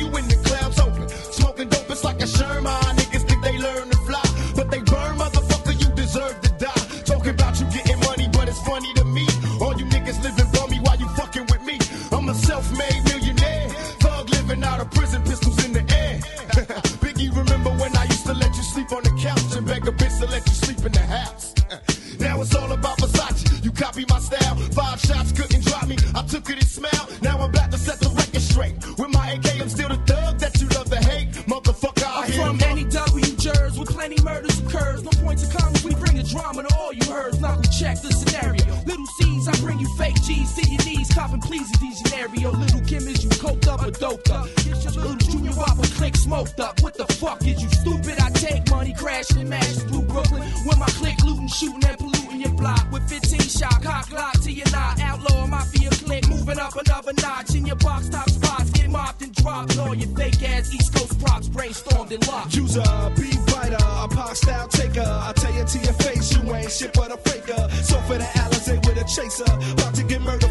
Copping 41.14 41.42
please 41.42 41.70
in 41.74 41.80
these 41.82 41.98
scenario. 42.00 42.52
Little 42.52 42.82
Kim 42.82 43.08
is 43.08 43.24
you 43.24 43.30
coked 43.32 43.68
up 43.68 43.84
or 43.84 43.92
doped 43.92 44.30
up. 44.30 44.48
Get 44.56 44.84
your 44.84 44.94
little 44.94 45.16
Junior 45.16 45.52
Whopper 45.52 45.88
click 45.96 46.16
smoked 46.16 46.60
up. 46.60 46.82
What 46.82 46.96
the 46.96 47.06
fuck 47.14 47.46
is 47.46 47.62
you 47.62 47.70
stupid? 47.70 48.20
I 48.20 48.30
take 48.32 48.70
money, 48.70 48.94
crashing 48.94 49.42
and 49.42 49.50
mashing 49.50 49.88
through 49.90 50.04
Brooklyn. 50.04 50.42
With 50.66 50.78
my 50.78 50.86
click 51.00 51.22
looting, 51.24 51.48
shooting 51.48 51.84
and 51.86 51.98
polluting 51.98 52.42
your 52.42 52.54
block. 52.54 52.92
With 52.92 53.08
15 53.10 53.40
shot, 53.42 53.84
cock 53.84 54.12
lock 54.12 54.40
to 54.42 54.52
your 54.52 54.70
knot. 54.72 55.00
Outlaw 55.02 55.48
mafia 55.48 55.90
click, 55.90 56.28
moving 56.30 56.60
up 56.60 56.76
another 56.76 57.14
notch. 57.14 57.56
In 57.56 57.66
your 57.66 57.76
box 57.78 58.10
top 58.10 58.30
spots, 58.30 58.70
get 58.72 58.90
mopped 58.90 59.22
and 59.22 59.34
dropped. 59.36 59.78
All 59.80 59.96
your 59.96 60.10
fake 60.16 60.42
ass 60.44 60.74
East 60.74 60.94
Coast 60.94 61.20
props 61.24 61.50
brainstormed 61.50 62.12
and 62.12 62.28
locked. 62.28 62.56
User, 62.56 62.84
beat 63.18 63.40
biter, 63.48 63.76
a 63.76 64.08
pop 64.08 64.36
style 64.36 64.68
taker. 64.68 65.02
I 65.02 65.34
tell 65.36 65.54
you 65.54 65.66
to 65.66 65.78
your 65.80 65.94
face, 65.94 66.36
you 66.36 66.54
ain't 66.54 66.72
shit 66.72 66.94
but 66.94 67.12
a 67.12 67.18
faker. 67.18 67.70
So 67.84 68.00
for 68.08 68.18
the 68.18 68.30
Alizé 68.42 68.86
with 68.86 68.98
a 68.98 69.06
chaser, 69.06 69.44
about 69.74 69.96
to 69.96 70.04
get 70.04 70.22
murdered 70.22 70.51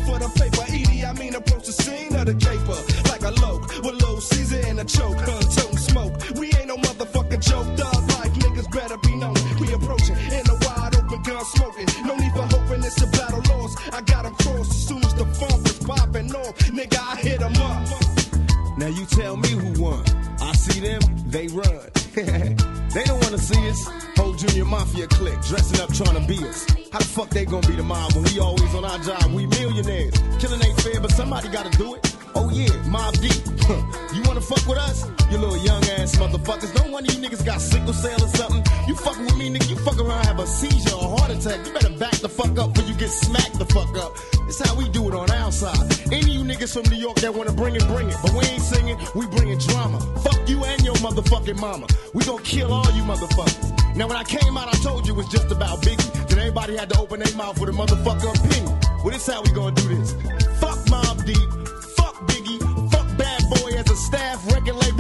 caper 2.35 2.79
like 3.11 3.23
a 3.23 3.33
loke 3.41 3.67
with 3.83 4.03
low 4.03 4.21
Caesar 4.21 4.61
and 4.67 4.79
a 4.81 4.85
choke, 4.85 5.19
huh? 5.19 5.41
Toting 5.57 5.79
smoke. 5.79 6.15
We 6.39 6.47
ain't 6.55 6.69
no 6.69 6.77
motherfucking 6.77 7.43
joke, 7.43 7.69
dog. 7.77 8.01
Life 8.15 8.35
niggas 8.43 8.71
better 8.73 8.99
be 8.99 9.17
known. 9.17 9.35
We 9.59 9.73
approaching 9.73 10.17
in 10.17 10.45
a 10.49 10.57
wide 10.67 10.95
open 10.97 11.23
gun 11.23 11.45
smoking. 11.45 11.89
No 12.07 12.15
need 12.17 12.33
for 12.33 12.47
hoping 12.55 12.85
it's 12.85 13.03
a 13.03 13.07
battle 13.09 13.43
lost. 13.51 13.79
I 13.93 14.01
got 14.03 14.21
got 14.23 14.27
'em 14.27 14.35
crossed 14.37 14.71
as 14.71 14.89
soon 14.89 15.05
as 15.05 15.15
the 15.15 15.25
funk 15.39 15.63
was 15.65 15.79
popping 15.79 16.35
off. 16.35 16.57
Nigga, 16.77 16.99
I 16.99 17.17
hit 17.17 17.41
'em 17.41 17.57
up. 17.57 17.89
Now 18.79 18.89
you 18.89 19.05
tell 19.07 19.37
me 19.37 19.49
who 19.51 19.83
won. 19.83 20.05
I 20.41 20.53
see 20.53 20.81
them, 20.81 21.01
they 21.27 21.49
run. 21.49 21.81
they 22.95 23.05
don't 23.05 23.23
wanna 23.25 23.39
see 23.39 23.63
us. 23.71 23.81
Whole 24.17 24.35
junior 24.35 24.65
mafia 24.65 25.07
clique 25.07 25.41
dressing 25.43 25.81
up 25.81 25.93
trying 25.93 26.21
to 26.21 26.27
be 26.27 26.39
us. 26.49 26.67
How 26.93 26.99
the 26.99 27.05
fuck 27.05 27.31
they 27.31 27.45
gonna 27.45 27.67
be 27.67 27.77
the 27.77 27.83
mob 27.83 28.13
when 28.15 28.25
we 28.25 28.41
always 28.41 28.75
on 28.75 28.85
our 28.85 28.99
job? 28.99 29.33
We 29.33 29.47
millionaires. 29.47 30.15
Killing 30.41 30.63
ain't 30.65 30.81
fair, 30.81 31.01
but 31.01 31.13
somebody 31.13 31.49
gotta 31.49 31.71
do 31.77 31.95
it. 31.95 32.20
Oh 32.35 32.51
yeah, 32.51 32.69
Mobb 32.89 33.21
Deep. 33.21 33.43
you 34.15 34.23
wanna 34.27 34.41
fuck 34.41 34.67
with 34.67 34.79
us? 34.79 35.07
You 35.31 35.39
little 35.39 35.57
young 35.59 35.83
ass 35.99 36.17
motherfuckers. 36.17 36.75
Don't 36.75 36.91
one 36.91 37.05
of 37.05 37.15
you 37.15 37.21
niggas 37.21 37.45
got 37.45 37.61
sickle 37.61 37.93
cell 37.93 38.23
or 38.23 38.29
something. 38.29 38.65
You 38.89 38.97
fucking 38.97 39.25
with 39.27 39.37
me, 39.37 39.51
nigga. 39.51 39.71
You 39.71 39.77
fuck 39.77 39.99
around, 40.01 40.25
have 40.27 40.41
a 40.41 40.47
seizure 40.47 40.97
or 40.97 41.19
heart 41.19 41.31
attack. 41.31 41.65
You 41.67 41.73
better 41.73 41.97
back 41.99 42.17
the 42.19 42.29
fuck 42.29 42.59
up 42.59 42.75
before 42.75 42.89
you 42.89 42.95
get 42.97 43.11
smacked 43.11 43.59
the 43.59 43.67
fuck 43.67 43.97
up. 43.97 44.17
It's 44.49 44.67
how 44.67 44.75
we 44.77 44.89
do 44.89 45.09
it 45.09 45.15
on 45.15 45.31
our 45.31 45.53
side. 45.53 45.79
Any 46.13 46.33
you 46.33 46.43
niggas 46.43 46.73
from 46.75 46.91
New 46.91 46.99
York 46.99 47.17
that 47.21 47.33
wanna 47.33 47.53
bring 47.53 47.77
it, 47.77 47.87
bring 47.87 48.09
it. 48.09 48.17
But 48.23 48.33
we 48.33 48.45
ain't 48.47 48.63
singing, 48.63 48.99
we 49.15 49.27
bringing 49.29 49.59
drama. 49.59 50.01
Fuck 50.23 50.49
you 50.49 50.65
and 50.65 50.83
your 50.83 50.99
mother 51.01 51.21
motherfucking 51.21 51.61
mama. 51.61 51.87
We 52.15 52.25
gonna 52.25 52.43
kill 52.43 52.73
all 52.73 52.91
you 52.93 53.03
motherfuckers. 53.03 53.97
Now 53.97 54.09
when 54.09 54.17
I 54.17 54.25
came 54.25 54.57
out, 54.57 54.69
I 54.69 54.77
told 54.79 55.07
you 55.07 55.15
it 55.15 55.17
was 55.17 55.29
just 55.29 55.51
about 55.51 55.83
Biggie. 55.83 56.29
Then 56.29 56.39
everybody 56.39 56.77
had 56.77 56.89
to 56.91 56.99
open 57.01 57.21
their 57.21 57.35
mouth 57.37 57.59
with 57.61 57.71
a 57.71 57.73
motherfucker 57.73 58.35
opinion. 58.37 58.79
Well, 59.03 59.11
this 59.11 59.27
how 59.27 59.43
we 59.43 59.51
gonna 59.53 59.75
do 59.75 59.89
this. 59.89 60.13
Fuck 60.61 60.79
Mobb 60.87 61.25
Deep, 61.25 61.80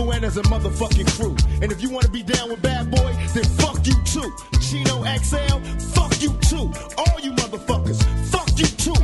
label, 0.00 0.12
and 0.12 0.24
as 0.24 0.36
a 0.36 0.42
motherfucking 0.42 1.06
crew. 1.16 1.36
And 1.62 1.72
if 1.72 1.82
you 1.82 1.90
wanna 1.90 2.08
be 2.08 2.22
down 2.22 2.50
with 2.50 2.62
Bad 2.62 2.90
Boy, 2.90 3.12
then 3.34 3.44
fuck 3.58 3.86
you 3.86 3.94
too. 4.04 4.32
Chino 4.60 5.04
XL, 5.04 5.58
fuck 5.94 6.22
you 6.22 6.32
too. 6.48 6.72
All 6.98 7.20
you 7.20 7.32
motherfuckers, 7.32 8.02
fuck 8.30 8.48
you 8.58 8.66
too. 8.66 9.00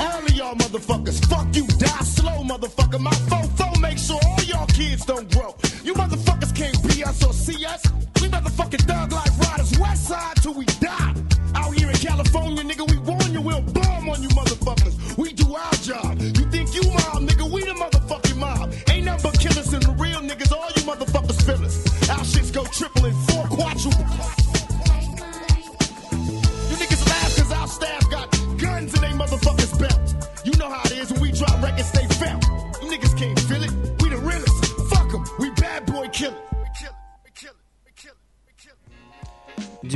All 0.00 0.26
of 0.26 0.34
y'all 0.34 0.54
motherfuckers, 0.54 1.24
fuck 1.26 1.54
you, 1.54 1.66
die 1.78 2.04
slow, 2.04 2.42
motherfucker. 2.44 3.00
My 3.00 3.10
fofo 3.28 3.80
make 3.80 3.98
sure 3.98 4.20
all 4.24 4.42
y'all 4.44 4.66
kids 4.66 5.04
don't 5.04 5.30
grow. 5.32 5.54
You 5.84 5.94
motherfuckers 5.94 6.54
can't 6.54 6.80
be 6.88 7.04
us 7.04 7.24
or 7.24 7.32
see 7.32 7.64
us. 7.64 7.82
We 8.20 8.28
motherfucking 8.28 8.86
thug 8.86 9.12
like 9.12 9.38
riders, 9.38 9.78
west 9.78 10.08
side 10.08 10.37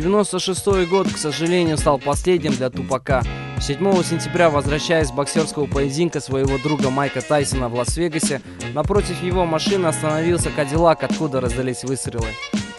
96 0.03 0.89
год, 0.89 1.07
к 1.13 1.17
сожалению, 1.17 1.79
стал 1.79 1.99
последним 1.99 2.53
для 2.53 2.71
Тупака. 2.71 3.23
7 3.61 4.03
сентября, 4.03 4.51
возвращаясь 4.51 5.09
с 5.09 5.13
боксерского 5.13 5.67
поединка 5.67 6.19
своего 6.21 6.59
друга 6.59 6.91
Майка 6.91 7.21
Тайсона 7.21 7.69
в 7.69 7.75
Лас-Вегасе, 7.75 8.43
напротив 8.75 9.23
его 9.23 9.45
машины 9.45 9.87
остановился 9.87 10.51
Кадиллак, 10.51 11.05
откуда 11.05 11.41
раздались 11.41 11.85
выстрелы. 11.85 12.27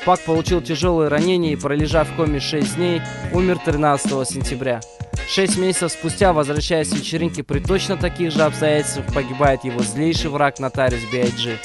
Пак 0.05 0.19
получил 0.25 0.61
тяжелые 0.61 1.07
ранения 1.07 1.53
и, 1.53 1.55
пролежав 1.55 2.09
в 2.09 2.15
коме 2.17 2.41
6 2.41 2.75
дней, 2.75 3.01
умер 3.31 3.59
13 3.63 4.27
сентября. 4.27 4.81
Шесть 5.25 5.57
месяцев 5.57 5.93
спустя, 5.93 6.33
возвращаясь 6.33 6.89
с 6.89 6.93
вечеринки 6.93 7.41
при 7.41 7.59
точно 7.59 7.95
таких 7.95 8.33
же 8.33 8.41
обстоятельствах, 8.41 9.05
погибает 9.13 9.63
его 9.63 9.79
злейший 9.79 10.29
враг 10.29 10.59
Нотариус 10.59 11.03
B.I.G. 11.09 11.57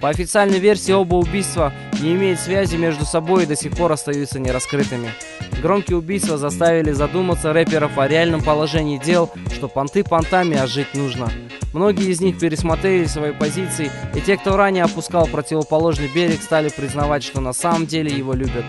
По 0.00 0.10
официальной 0.10 0.58
версии, 0.58 0.92
оба 0.92 1.14
убийства 1.14 1.72
не 2.00 2.14
имеют 2.14 2.38
связи 2.38 2.76
между 2.76 3.04
собой 3.04 3.44
и 3.44 3.46
до 3.46 3.56
сих 3.56 3.72
пор 3.76 3.92
остаются 3.92 4.38
нераскрытыми. 4.38 5.10
Громкие 5.62 5.96
убийства 5.96 6.36
заставили 6.36 6.92
задуматься 6.92 7.52
рэперов 7.52 7.96
о 7.98 8.06
реальном 8.06 8.42
положении 8.42 8.98
дел, 8.98 9.30
что 9.54 9.68
понты 9.68 10.04
понтами, 10.04 10.56
а 10.56 10.66
жить 10.66 10.94
нужно. 10.94 11.30
Многие 11.72 12.10
из 12.10 12.20
них 12.20 12.38
пересмотрели 12.38 13.06
свои 13.06 13.32
позиции, 13.32 13.90
и 14.14 14.20
те, 14.20 14.36
кто 14.36 14.56
ранее 14.56 14.84
опускал 14.84 15.26
противоположный 15.26 16.08
берег, 16.08 16.42
стали 16.42 16.68
признавать, 16.68 17.22
что 17.22 17.40
на 17.40 17.52
самом 17.52 17.86
деле 17.86 18.14
его 18.14 18.34
любят. 18.34 18.64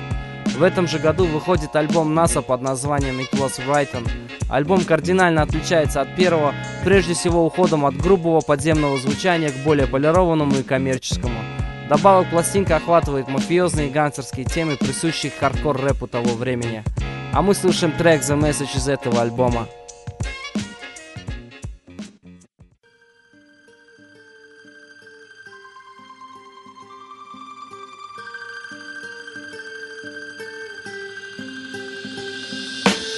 В 0.58 0.64
этом 0.64 0.88
же 0.88 0.98
году 0.98 1.26
выходит 1.26 1.76
альбом 1.76 2.16
НАСА 2.16 2.42
под 2.42 2.62
названием 2.62 3.20
It 3.20 3.32
Was 3.34 3.62
Brighton. 3.68 4.08
Альбом 4.50 4.86
кардинально 4.86 5.42
отличается 5.42 6.02
от 6.02 6.16
первого, 6.16 6.54
прежде 6.84 7.14
всего 7.14 7.46
уходом 7.46 7.86
от 7.86 7.98
грубого 7.98 8.42
подземного 8.42 8.98
звучания 8.98 9.50
к 9.50 9.64
более 9.66 9.88
полированному 9.88 10.56
и 10.56 10.64
коммерческому. 10.64 11.40
Добавок 11.90 12.30
пластинка 12.30 12.78
охватывает 12.78 13.28
мафиозные 13.28 13.88
и 13.88 13.92
гангстерские 13.92 14.46
темы, 14.46 14.78
присущие 14.78 15.32
хардкор-рэпу 15.38 16.08
того 16.08 16.36
времени. 16.36 16.84
А 17.34 17.42
мы 17.42 17.54
слушаем 17.54 17.94
трек 17.94 18.22
The 18.22 18.40
Message 18.40 18.78
из 18.78 18.88
этого 18.88 19.22
альбома. 19.22 19.68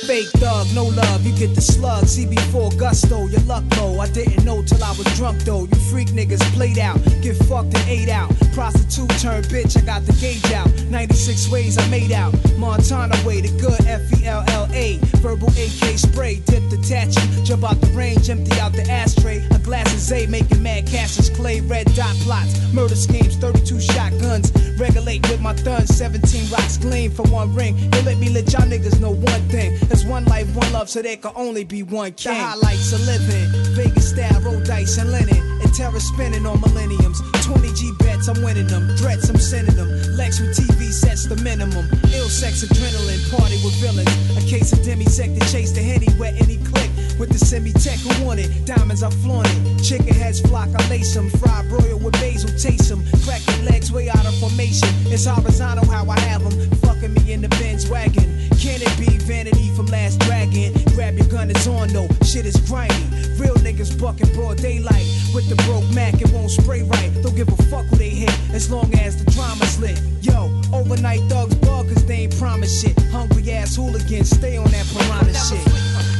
Fake 0.09 0.29
thug, 0.41 0.65
no 0.73 0.85
love, 0.85 1.23
you 1.23 1.31
get 1.37 1.53
the 1.53 1.61
slug. 1.61 2.05
CB4 2.05 2.79
gusto, 2.79 3.27
your 3.27 3.41
luck 3.41 3.63
low. 3.77 3.99
I 3.99 4.09
didn't 4.09 4.43
know 4.43 4.63
till 4.63 4.83
I 4.83 4.89
was 4.97 5.05
drunk 5.15 5.43
though. 5.43 5.65
You 5.65 5.75
freak 5.91 6.07
niggas 6.07 6.41
played 6.55 6.79
out, 6.79 6.97
get 7.21 7.37
fucked 7.45 7.77
and 7.77 7.87
ate 7.87 8.09
out. 8.09 8.33
Prostitute 8.51 9.11
turned 9.21 9.45
bitch, 9.53 9.77
I 9.77 9.85
got 9.85 10.07
the 10.07 10.13
gauge 10.13 10.51
out. 10.51 10.67
96 10.89 11.51
ways 11.51 11.77
I 11.77 11.87
made 11.89 12.11
out. 12.11 12.33
Montana 12.57 13.15
way, 13.23 13.41
the 13.41 13.55
good 13.61 13.85
F 13.85 14.01
E 14.19 14.25
L 14.25 14.43
L 14.47 14.67
A. 14.73 14.97
Verbal 15.21 15.49
AK 15.49 15.99
spray, 15.99 16.41
dip 16.47 16.67
the 16.71 16.81
tattoo. 16.81 17.45
Jump 17.45 17.63
out 17.63 17.79
the 17.79 17.93
range, 17.93 18.31
empty 18.31 18.59
out 18.59 18.73
the 18.73 18.89
ashtray. 18.89 19.45
A 19.51 19.59
glass 19.59 19.93
of 19.93 19.99
Zay, 19.99 20.25
making 20.25 20.63
mad 20.63 20.87
cashes, 20.87 21.29
clay, 21.29 21.61
red 21.61 21.85
dot 21.93 22.15
plots. 22.25 22.57
Murder 22.73 22.95
schemes, 22.95 23.35
32 23.35 23.79
shotguns. 23.79 24.51
Regulate 24.79 25.21
with 25.29 25.41
my 25.41 25.53
thuns, 25.53 25.93
17 25.95 26.49
rocks 26.49 26.77
gleam 26.77 27.11
for 27.11 27.23
one 27.23 27.53
ring. 27.53 27.75
They 27.91 28.01
let 28.01 28.17
me 28.17 28.29
let 28.29 28.51
y'all 28.51 28.65
niggas 28.65 28.99
know 28.99 29.11
one 29.11 29.43
thing. 29.49 29.77
There's 29.99 30.09
one 30.09 30.23
life, 30.31 30.47
one 30.55 30.71
love, 30.71 30.89
so 30.89 31.01
there 31.01 31.17
can 31.17 31.33
only 31.35 31.65
be 31.65 31.83
one 31.83 32.13
king. 32.13 32.31
The 32.31 32.39
highlights 32.39 32.93
of 32.93 33.05
living, 33.05 33.51
Vegas 33.75 34.11
style, 34.11 34.39
roll 34.39 34.63
dice 34.63 34.97
and 34.97 35.11
linen. 35.11 35.35
And 35.59 35.73
terror 35.73 35.99
spinning 35.99 36.45
on 36.45 36.61
millenniums. 36.61 37.19
20 37.43 37.73
G 37.73 37.91
bets, 37.99 38.29
I'm 38.29 38.41
winning 38.41 38.67
them. 38.67 38.95
Threats, 38.95 39.27
I'm 39.27 39.35
sending 39.35 39.75
them. 39.75 39.89
Lex 40.15 40.39
with 40.39 40.55
TV 40.55 40.93
sets 40.93 41.27
the 41.27 41.35
minimum. 41.43 41.83
Ill 42.15 42.29
sex, 42.29 42.63
adrenaline, 42.63 43.19
party 43.29 43.59
with 43.59 43.75
villains. 43.81 44.07
A 44.37 44.41
case 44.47 44.71
of 44.71 44.79
demisec 44.79 45.37
to 45.37 45.51
chase 45.51 45.73
the 45.73 45.81
henny 45.81 46.07
where 46.13 46.31
any 46.31 46.55
click. 46.71 46.89
With 47.19 47.33
the 47.33 47.39
semi 47.39 47.73
tech 47.73 47.99
who 47.99 48.23
want 48.23 48.39
it. 48.39 48.65
Diamonds, 48.65 49.03
I 49.03 49.09
flaunt 49.09 49.49
it. 49.51 49.83
Chicken 49.83 50.15
heads 50.15 50.39
flock, 50.39 50.69
I 50.79 50.89
lace 50.89 51.13
them. 51.13 51.29
Fried 51.29 51.67
broil 51.67 51.99
with 51.99 52.13
basil, 52.13 52.51
taste 52.57 52.87
them. 52.87 53.03
Crack 53.25 53.41
legs 53.67 53.91
way 53.91 54.07
out 54.07 54.25
of 54.25 54.33
formation. 54.39 54.87
It's 55.11 55.25
horizontal 55.25 55.85
how 55.91 56.09
I 56.09 56.17
have 56.21 56.47
them. 56.47 56.71
Fucking 56.87 57.13
me 57.15 57.33
in 57.33 57.41
the 57.41 57.49
Benz 57.49 57.89
wagon. 57.89 58.38
Can 58.59 58.81
it 58.81 58.91
be 58.99 59.17
vanity 59.23 59.69
from 59.73 59.85
Last 59.85 60.19
Dragon? 60.19 60.73
Grab 60.93 61.17
your 61.17 61.27
gun, 61.27 61.49
it's 61.49 61.65
on 61.65 61.87
though. 61.89 62.09
Shit 62.25 62.45
is 62.45 62.57
grimy. 62.67 62.93
Real 63.39 63.55
niggas 63.55 63.95
bucking 63.99 64.33
broad 64.33 64.57
daylight. 64.57 65.07
With 65.33 65.47
the 65.47 65.55
broke 65.63 65.89
Mac, 65.95 66.21
it 66.21 66.29
won't 66.33 66.51
spray 66.51 66.83
right. 66.83 67.09
Don't 67.23 67.37
give 67.37 67.47
a 67.47 67.55
fuck 67.71 67.85
who 67.85 67.95
they 67.95 68.09
hit, 68.09 68.37
as 68.51 68.69
long 68.69 68.93
as 68.95 69.15
the 69.23 69.31
drama's 69.31 69.79
lit. 69.79 69.97
Yo, 70.21 70.51
overnight 70.73 71.21
thugs 71.29 71.55
bug, 71.55 71.87
cause 71.87 72.05
they 72.05 72.27
ain't 72.27 72.37
promise 72.37 72.81
shit. 72.81 72.99
Hungry 73.11 73.49
ass 73.53 73.77
hooligans, 73.77 74.29
stay 74.29 74.57
on 74.57 74.69
that 74.71 74.85
piranha 74.87 75.33
shit. 75.33 76.18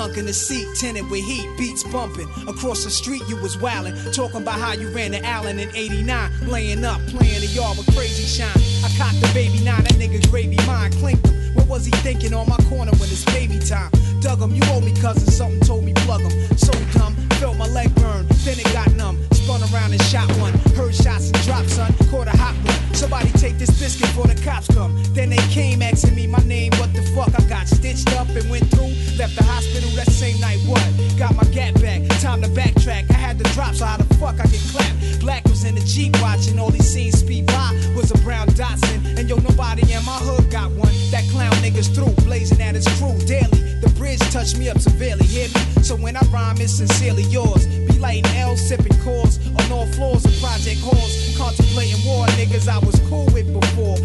Sunk 0.00 0.16
in 0.16 0.24
the 0.24 0.32
seat, 0.32 0.66
tinted 0.76 1.10
with 1.10 1.22
heat, 1.22 1.46
beats 1.58 1.84
bumping. 1.84 2.26
Across 2.48 2.84
the 2.84 2.90
street, 2.90 3.20
you 3.28 3.36
was 3.36 3.58
wildin', 3.58 3.92
talking 4.16 4.40
about 4.40 4.58
how 4.58 4.72
you 4.72 4.88
ran 4.88 5.12
to 5.12 5.22
Allen 5.26 5.58
in 5.58 5.68
89, 5.76 6.48
laying 6.48 6.86
up, 6.86 7.02
playing 7.08 7.40
the 7.40 7.48
yard 7.48 7.76
with 7.76 7.86
crazy 7.94 8.24
shine. 8.24 8.48
I 8.82 8.88
cocked 8.96 9.20
the 9.20 9.30
baby 9.34 9.62
nine, 9.62 9.84
that 9.84 9.96
nigga 10.00 10.26
gravy 10.30 10.56
mine, 10.66 10.90
clinked 10.92 11.26
him. 11.26 11.54
What 11.54 11.66
was 11.68 11.84
he 11.84 11.92
thinking 12.00 12.32
on 12.32 12.48
my 12.48 12.56
corner 12.70 12.92
when 12.92 13.10
it's 13.12 13.26
baby 13.26 13.58
time? 13.58 13.90
Dug 14.22 14.40
him, 14.40 14.54
you 14.54 14.62
owe 14.72 14.80
me 14.80 14.94
cousin, 15.02 15.30
something 15.30 15.60
told 15.60 15.84
me 15.84 15.92
plug 16.08 16.22
him. 16.22 16.32
So 16.56 16.72
dumb, 16.96 17.14
felt 17.36 17.58
my 17.58 17.68
leg 17.68 17.94
burn, 17.96 18.24
then 18.44 18.58
it 18.58 18.72
got 18.72 18.90
numb. 18.94 19.18
Spun 19.32 19.60
around 19.68 19.92
and 19.92 20.02
shot 20.04 20.32
one, 20.38 20.54
heard 20.80 20.94
shots 20.94 21.28
and 21.28 21.42
dropped, 21.44 21.68
son, 21.68 21.92
caught 22.10 22.26
a 22.26 22.36
hot 22.38 22.56
one. 22.64 22.94
Somebody 22.94 23.28
take 23.32 23.58
this 23.58 23.70
biscuit 23.78 24.08
before 24.08 24.28
the 24.28 24.40
cops 24.42 24.66
come. 24.68 24.96
Then 25.12 25.28
they 25.28 25.44
came 25.52 25.82
asking 25.82 26.14
me 26.14 26.26
my 26.26 26.42
name, 26.44 26.72
what 26.80 26.90
the 26.94 27.02
fuck? 27.14 27.38
I 27.38 27.44
got 27.50 27.68
stitched 27.68 28.10
up 28.16 28.28
and 28.30 28.48
went 28.48 28.70
through. 28.70 28.99
Left 29.20 29.36
the 29.36 29.44
hospital 29.44 29.90
that 30.00 30.08
same 30.08 30.40
night, 30.40 30.60
what? 30.64 30.80
Got 31.18 31.36
my 31.36 31.44
gap 31.52 31.74
back, 31.74 32.00
time 32.24 32.40
to 32.40 32.48
backtrack. 32.48 33.10
I 33.10 33.20
had 33.20 33.36
the 33.36 33.44
drop, 33.52 33.74
so 33.74 33.84
how 33.84 33.98
the 33.98 34.14
fuck 34.14 34.40
I 34.40 34.48
get 34.48 34.64
clapped? 34.72 35.20
Black 35.20 35.44
was 35.44 35.62
in 35.62 35.74
the 35.74 35.82
Jeep 35.82 36.16
watching, 36.22 36.58
all 36.58 36.70
he 36.70 36.80
seen 36.80 37.12
speed 37.12 37.44
by 37.44 37.68
was 37.94 38.10
a 38.10 38.18
brown 38.24 38.48
Datsun. 38.56 39.18
And 39.18 39.28
yo, 39.28 39.36
nobody 39.36 39.82
in 39.92 40.02
my 40.06 40.16
hood 40.24 40.50
got 40.50 40.70
one. 40.70 40.88
That 41.10 41.28
clown 41.28 41.52
niggas 41.60 41.94
through, 41.94 42.16
blazing 42.24 42.62
at 42.62 42.74
his 42.74 42.88
crew 42.96 43.12
daily. 43.28 43.60
The 43.84 43.92
bridge 43.98 44.20
touched 44.32 44.56
me 44.56 44.70
up 44.70 44.78
severely, 44.78 45.26
hear 45.26 45.48
me? 45.48 45.82
So 45.82 45.96
when 45.96 46.16
I 46.16 46.24
rhyme, 46.32 46.56
it's 46.56 46.72
sincerely 46.72 47.24
yours. 47.24 47.66
Be 47.66 47.98
lighting 47.98 48.24
L, 48.40 48.56
sipping 48.56 48.96
cause 49.04 49.36
on 49.52 49.70
all 49.70 49.84
floors 49.92 50.24
of 50.24 50.32
project 50.40 50.80
halls. 50.80 51.36
Contemplating 51.36 52.00
war, 52.08 52.24
niggas 52.40 52.68
I 52.68 52.78
was 52.78 52.98
cool 53.10 53.26
with 53.36 53.52
before. 53.52 54.00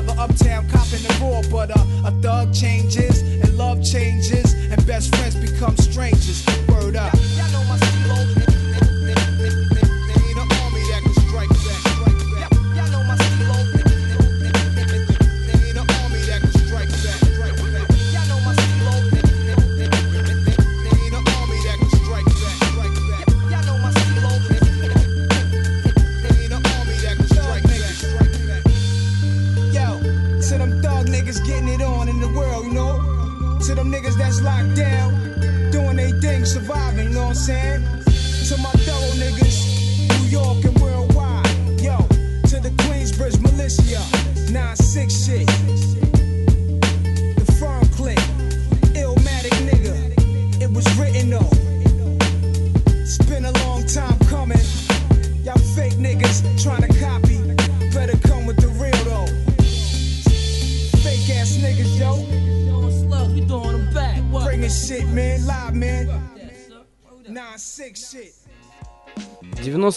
Together 0.00 0.20
uptown, 0.20 0.68
copping 0.68 1.02
the 1.02 1.18
raw. 1.20 1.42
But 1.50 1.76
uh, 1.76 2.08
a 2.08 2.10
thug 2.22 2.52
changes, 2.54 3.22
and 3.22 3.56
love 3.56 3.82
changes, 3.82 4.54
and 4.70 4.86
best 4.86 5.14
friends 5.16 5.36
become 5.36 5.76
strangers. 5.76 6.44
Word 6.68 6.96
up. 6.96 7.14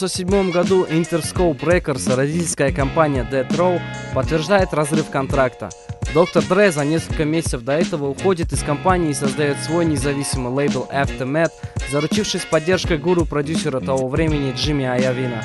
1997 0.02 0.52
году 0.52 0.86
Interscope 0.86 1.60
Records, 1.60 2.16
родительская 2.16 2.72
компания 2.72 3.28
Death 3.32 3.56
Row, 3.56 3.80
подтверждает 4.16 4.74
разрыв 4.74 5.12
контракта. 5.12 5.70
Доктор 6.12 6.44
Дре 6.44 6.72
за 6.72 6.84
несколько 6.84 7.24
месяцев 7.24 7.62
до 7.62 7.74
этого 7.74 8.08
уходит 8.08 8.52
из 8.52 8.64
компании 8.64 9.12
и 9.12 9.14
создает 9.14 9.58
свой 9.60 9.86
независимый 9.86 10.52
лейбл 10.52 10.90
Aftermath, 10.92 11.52
заручившись 11.92 12.46
поддержкой 12.46 12.98
гуру-продюсера 12.98 13.80
того 13.80 14.08
времени 14.08 14.54
Джимми 14.58 14.86
Айовина. 14.86 15.44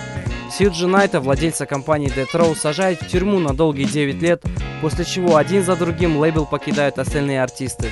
Сьюджи 0.51 0.87
Найта, 0.87 1.21
владельца 1.21 1.67
компании 1.67 2.09
Death 2.09 2.33
Row, 2.33 2.57
сажает 2.57 3.03
в 3.03 3.09
тюрьму 3.09 3.39
на 3.39 3.53
долгие 3.55 3.85
9 3.85 4.23
лет, 4.23 4.43
после 4.81 5.05
чего 5.05 5.37
один 5.37 5.65
за 5.65 5.77
другим 5.77 6.17
лейбл 6.17 6.47
покидают 6.47 6.99
остальные 6.99 7.43
артисты. 7.43 7.91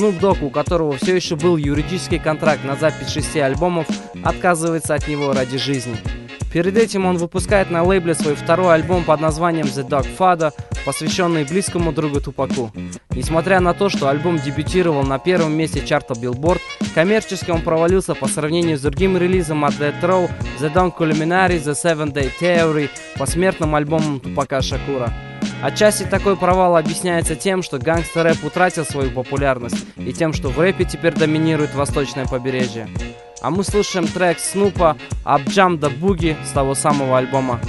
Snoop 0.00 0.18
Dogg, 0.18 0.42
у 0.42 0.48
которого 0.48 0.96
все 0.96 1.14
еще 1.14 1.36
был 1.36 1.58
юридический 1.58 2.18
контракт 2.18 2.64
на 2.64 2.74
запись 2.74 3.10
шести 3.10 3.38
альбомов, 3.38 3.86
отказывается 4.24 4.94
от 4.94 5.06
него 5.06 5.34
ради 5.34 5.58
жизни. 5.58 5.94
Перед 6.50 6.78
этим 6.78 7.04
он 7.04 7.18
выпускает 7.18 7.70
на 7.70 7.82
лейбле 7.82 8.14
свой 8.14 8.34
второй 8.34 8.74
альбом 8.74 9.04
под 9.04 9.20
названием 9.20 9.66
The 9.66 9.86
Dog 9.86 10.06
Father, 10.18 10.54
посвященный 10.86 11.44
близкому 11.44 11.92
другу 11.92 12.22
Тупаку. 12.22 12.72
Несмотря 13.10 13.60
на 13.60 13.74
то, 13.74 13.90
что 13.90 14.08
альбом 14.08 14.38
дебютировал 14.38 15.02
на 15.02 15.18
первом 15.18 15.52
месте 15.52 15.84
чарта 15.84 16.14
Billboard, 16.14 16.60
коммерчески 16.94 17.50
он 17.50 17.60
провалился 17.60 18.14
по 18.14 18.26
сравнению 18.26 18.78
с 18.78 18.80
другим 18.80 19.18
релизом 19.18 19.66
от 19.66 19.74
Death 19.74 20.00
Row 20.00 20.30
The 20.60 20.72
Dawn 20.72 20.96
Culinary 20.96 21.62
The 21.62 21.74
Seven 21.74 22.14
Day 22.14 22.30
Theory, 22.40 22.88
посмертным 23.18 23.74
альбомом 23.74 24.18
Тупака 24.18 24.62
Шакура. 24.62 25.12
Отчасти 25.62 26.04
такой 26.04 26.36
провал 26.36 26.76
объясняется 26.76 27.36
тем, 27.36 27.62
что 27.62 27.78
гангстер-рэп 27.78 28.44
утратил 28.44 28.86
свою 28.86 29.10
популярность 29.10 29.84
и 29.96 30.12
тем, 30.12 30.32
что 30.32 30.48
в 30.48 30.58
рэпе 30.58 30.84
теперь 30.84 31.14
доминирует 31.14 31.74
восточное 31.74 32.26
побережье. 32.26 32.88
А 33.42 33.50
мы 33.50 33.62
слушаем 33.62 34.06
трек 34.06 34.38
Снупа 34.38 34.96
«Up 35.24 35.44
Jump 35.44 35.80
the 35.80 35.92
Boogie» 35.98 36.36
с 36.46 36.52
того 36.52 36.74
самого 36.74 37.18
альбома. 37.18 37.60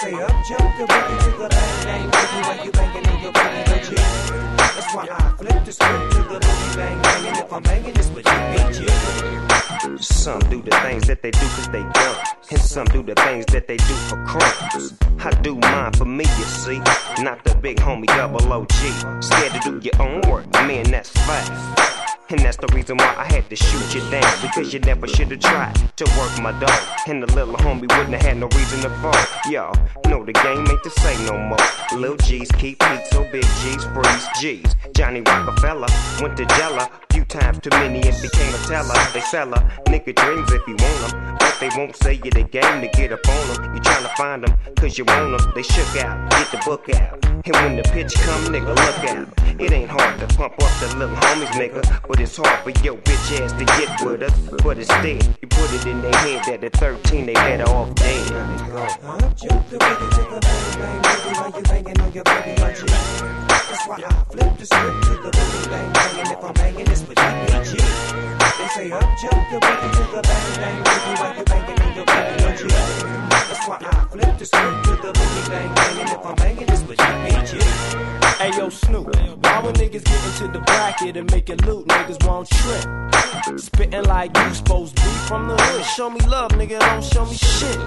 say 0.00 0.14
up, 0.14 0.30
jump 0.48 0.78
the 0.78 0.86
boogie 0.86 1.24
to 1.24 1.30
the 1.36 1.48
bang 1.48 1.84
bang 1.84 2.10
boogie 2.10 2.42
while 2.46 2.64
you 2.64 2.72
banging 2.72 3.06
on 3.06 3.22
your 3.22 3.32
booty 3.32 3.70
legit. 3.70 3.98
That's 4.56 4.94
why 4.94 5.06
I 5.10 5.34
flip 5.36 5.64
the 5.64 5.72
script 5.72 6.12
to 6.12 6.22
the 6.22 6.40
boogie 6.40 6.76
bang 6.76 7.02
bang, 7.02 7.26
and 7.26 7.36
if 7.36 7.52
I'm 7.52 7.62
banging, 7.62 7.96
it's 7.96 8.08
with 8.08 8.26
you, 8.26 8.32
ain't 8.32 8.80
you? 8.80 9.49
Some 10.00 10.40
do 10.48 10.62
the 10.62 10.70
things 10.82 11.06
that 11.08 11.20
they 11.22 11.30
do 11.30 11.38
cause 11.40 11.68
they 11.68 11.82
dumb. 11.82 12.16
And 12.50 12.60
some 12.60 12.86
do 12.86 13.02
the 13.02 13.14
things 13.16 13.44
that 13.46 13.68
they 13.68 13.76
do 13.76 13.94
for 14.08 14.16
crumbs. 14.24 14.94
I 15.18 15.30
do 15.42 15.56
mine 15.56 15.92
for 15.92 16.06
me, 16.06 16.24
you 16.24 16.44
see. 16.44 16.78
Not 17.22 17.44
the 17.44 17.54
big 17.60 17.76
homie 17.76 18.06
double 18.06 18.50
OG. 18.50 18.72
Scared 19.22 19.52
to 19.52 19.60
do 19.62 19.80
your 19.82 20.00
own 20.00 20.22
work, 20.30 20.50
man, 20.52 20.90
that's 20.90 21.10
fast. 21.10 22.00
And 22.30 22.38
that's 22.40 22.56
the 22.56 22.68
reason 22.68 22.96
why 22.96 23.14
I 23.18 23.24
had 23.24 23.50
to 23.50 23.56
shoot 23.56 23.94
you 23.94 24.00
down. 24.10 24.32
Because 24.40 24.72
you 24.72 24.80
never 24.80 25.06
should 25.06 25.32
have 25.32 25.40
tried 25.40 25.74
to 25.96 26.04
work 26.16 26.40
my 26.40 26.58
dog. 26.58 26.80
And 27.06 27.22
the 27.22 27.34
little 27.34 27.54
homie 27.56 27.82
wouldn't 27.82 28.14
have 28.14 28.22
had 28.22 28.36
no 28.38 28.48
reason 28.48 28.80
to 28.80 28.90
fall. 29.00 29.50
Y'all 29.50 29.74
know 30.08 30.24
the 30.24 30.32
game 30.32 30.66
ain't 30.66 30.82
the 30.82 30.90
same 30.90 31.26
no 31.26 31.36
more. 31.36 31.98
Lil 31.98 32.16
G's 32.16 32.50
keep 32.52 32.82
heat, 32.82 33.06
so 33.10 33.24
big 33.30 33.42
G's 33.42 33.84
freeze 33.84 34.26
G's. 34.40 34.76
Johnny 34.94 35.20
Rockefeller 35.20 35.88
went 36.22 36.36
to 36.38 36.46
Jella. 36.46 36.88
Times 37.30 37.60
too 37.60 37.70
many 37.70 38.02
and 38.02 38.22
became 38.22 38.52
a 38.52 38.58
teller. 38.66 38.92
They 39.14 39.20
sell 39.20 39.50
her. 39.50 39.62
Nigga 39.86 40.16
dreams 40.16 40.50
if 40.50 40.66
you 40.66 40.74
want 40.74 41.12
them. 41.12 41.36
But 41.38 41.56
they 41.60 41.68
won't 41.76 41.94
say 41.94 42.14
you 42.14 42.30
the 42.32 42.42
game 42.42 42.80
to 42.80 42.88
get 42.88 43.12
up 43.12 43.20
on 43.28 43.54
them. 43.54 43.72
You 43.72 43.80
tryna 43.80 44.12
find 44.16 44.42
them 44.42 44.58
cause 44.74 44.98
you 44.98 45.04
want 45.04 45.38
them. 45.38 45.52
They 45.54 45.62
shook 45.62 45.96
out. 46.02 46.28
Get 46.32 46.50
the 46.50 46.60
book 46.64 46.88
out. 46.90 47.24
And 47.24 47.54
when 47.54 47.76
the 47.76 47.84
pitch 47.84 48.14
come, 48.14 48.46
nigga, 48.46 48.74
look 48.74 49.04
out. 49.14 49.60
It 49.60 49.70
ain't 49.70 49.88
hard 49.88 50.18
to 50.18 50.26
pump 50.36 50.54
up 50.54 50.80
the 50.80 50.96
little 50.96 51.14
homies, 51.14 51.50
nigga. 51.50 52.02
But 52.08 52.18
it's 52.18 52.36
hard 52.36 52.64
for 52.64 52.70
your 52.84 52.96
bitch 52.96 53.40
ass 53.40 53.52
to 53.52 53.64
get 53.64 54.04
with 54.04 54.22
us. 54.24 54.36
But 54.64 54.78
instead, 54.78 55.22
you 55.40 55.46
put 55.46 55.72
it 55.72 55.86
in 55.86 56.02
their 56.02 56.16
head 56.16 56.42
that 56.46 56.64
at 56.64 56.72
13 56.72 57.26
they 57.26 57.34
better 57.34 57.62
off 57.70 57.94
dead. 57.94 58.26
That's 63.70 63.86
why 63.86 64.02
I 64.04 64.24
flip 64.24 64.58
the 64.58 64.66
script 64.66 65.02
to 65.04 65.10
the 65.22 65.30
boogie 65.30 65.70
bang 65.70 65.92
bang, 65.92 66.18
and 66.20 66.30
if 66.32 66.44
I'm 66.44 66.54
banging 66.54 66.84
this 66.86 67.06
with 67.06 67.19
They 67.20 68.68
say 68.68 68.90
up 68.90 69.02
jump 69.20 69.50
the 69.50 69.58
boogie 69.60 69.90
to 69.92 70.04
the 70.16 70.22
bang 70.22 70.48
bang 70.60 70.84
boogie 70.84 71.20
while 71.20 71.36
you 71.36 71.44
banging? 71.44 71.76
That's 73.28 73.68
why 73.68 73.78
I 73.80 74.06
flip 74.10 74.38
the 74.38 74.44
script 74.46 74.84
to 74.84 74.90
the 74.90 75.12
boogie 75.12 75.48
bang 75.50 75.70
if 76.08 76.26
I'm 76.26 76.34
banging 76.36 76.66
this 76.66 76.82
with 76.84 76.98
DPG. 76.98 77.60
Hey 78.38 78.56
yo, 78.56 78.68
Snoop, 78.70 79.14
why 79.42 79.60
when 79.60 79.74
niggas 79.74 80.04
get 80.04 80.24
into 80.24 80.48
the 80.52 80.60
bracket 80.60 81.16
and 81.16 81.30
make 81.30 81.48
loot, 81.66 81.86
niggas 81.88 82.26
won't 82.26 82.48
trip. 82.48 83.10
Like 84.06 84.36
you 84.36 84.54
supposed 84.54 84.96
to 84.96 85.02
from 85.02 85.48
the 85.48 85.56
hood. 85.56 85.84
Show 85.84 86.10
me 86.10 86.20
love, 86.26 86.50
nigga, 86.52 86.78
don't 86.80 87.04
show 87.04 87.24
me 87.26 87.34
shit. 87.34 87.78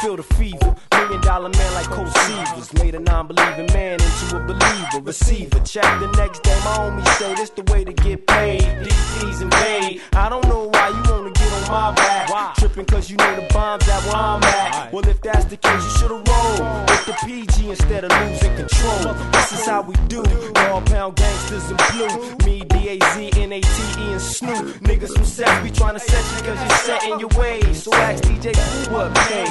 Feel 0.00 0.16
the 0.16 0.22
fever, 0.22 0.74
million 0.92 1.20
dollar 1.20 1.48
man 1.48 1.74
like 1.74 1.86
Coach 1.86 2.12
Severs. 2.12 2.72
Made 2.74 2.94
a 2.94 3.00
non 3.00 3.26
believing 3.26 3.66
man 3.72 3.94
into 3.94 4.36
a 4.36 4.40
believer. 4.40 5.00
Receiver, 5.02 5.60
check 5.60 6.00
the 6.00 6.08
next 6.16 6.42
day, 6.42 6.58
my 6.64 6.76
homies 6.76 7.08
say 7.18 7.34
this 7.34 7.50
the 7.50 7.62
way 7.72 7.84
to 7.84 7.92
get 7.92 8.26
paid. 8.26 8.62
DPs 8.84 9.42
and 9.42 9.50
paid. 9.52 10.00
I 10.12 10.28
don't 10.28 10.46
know 10.48 10.68
why 10.72 10.88
you 10.88 11.02
wanna 11.10 11.30
get 11.30 11.52
on 11.52 11.62
my 11.68 11.94
back. 11.94 12.28
Why? 12.30 12.52
Tripping 12.58 12.84
cause 12.86 13.10
you 13.10 13.16
know 13.16 13.36
the 13.36 13.46
bombs 13.52 13.88
at 13.88 14.02
where 14.04 14.16
I'm 14.16 14.42
at. 14.42 14.92
Well, 14.92 15.06
if 15.08 15.20
that's 15.20 15.44
the 15.46 15.56
case, 15.56 15.84
you 15.84 15.90
should've 15.98 16.28
rolled 16.28 16.90
with 16.90 17.06
the 17.06 17.16
PG 17.24 17.70
instead 17.70 18.04
of 18.04 18.10
losing 18.10 18.56
control. 18.56 19.14
This 19.32 19.52
is 19.52 19.66
how 19.66 19.82
we 19.82 19.94
do. 20.08 20.22
Dog 20.52 20.86
pound 20.86 21.16
gangsters 21.16 21.70
in 21.70 21.76
blue. 21.92 22.36
Me, 22.44 22.64
D-A-Z, 22.64 23.30
N-A-T-E, 23.36 24.12
and 24.12 24.20
Snoop. 24.20 24.66
Niggas 24.82 25.12
from 25.14 25.24
Seth 25.24 25.64
be 25.64 25.70
trying 25.70 25.94
to 25.94 26.00
set 26.00 26.24
you 26.36 26.46
cause 26.46 26.60
you're 26.60 26.78
set 26.78 27.04
in 27.04 27.20
your 27.20 27.30
ways. 27.38 27.82
So 27.82 27.92
ask 27.94 28.22
DJ 28.24 28.54
who 28.56 28.94
what 28.94 29.14
pays. 29.14 29.50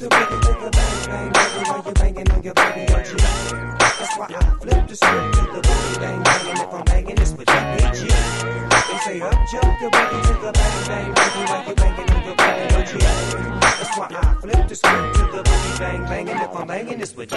The 0.00 0.08
boogie 0.08 0.40
to 0.40 0.64
the 0.64 0.70
bang 0.70 1.06
bang 1.06 1.32
boogie 1.32 1.68
while 1.68 1.82
you 1.86 1.92
banging 1.92 2.30
on 2.30 2.42
your 2.42 2.54
boogie, 2.54 2.86
don't 2.86 3.72
you? 3.74 3.79
That's 4.00 4.16
why 4.16 4.28
I 4.30 4.58
flip 4.60 4.88
the 4.88 4.96
script 4.96 5.34
to 5.34 5.42
the 5.52 5.60
boogie 5.60 6.00
bang 6.00 6.22
bang, 6.22 6.48
and 6.48 6.58
if 6.58 6.72
I'm 6.72 6.84
banging 6.84 7.16
this 7.16 7.32
with 7.32 7.46
they 7.48 8.59
say 9.02 9.20
up 9.20 9.32
jump 9.50 9.78
to 9.78 9.84
the 9.84 10.52
bang 10.52 10.86
bang 10.88 11.14
boogie 11.14 11.48
while 11.48 11.68
you 11.68 11.74
banging 11.74 12.10
on 12.10 12.24
your 12.24 12.36
don't 12.36 12.92
you? 12.92 12.98
That's 13.00 13.96
why 13.96 14.08
I 14.10 14.34
flip 14.40 14.68
the 14.68 14.74
script 14.74 15.14
to 15.14 15.22
the 15.36 15.42
boogie 15.42 15.78
bang 15.78 16.04
bang, 16.04 16.28
and 16.28 16.40
if 16.42 16.54
I'm 16.54 16.66
banging, 16.66 17.00
it's 17.00 17.16
with. 17.16 17.30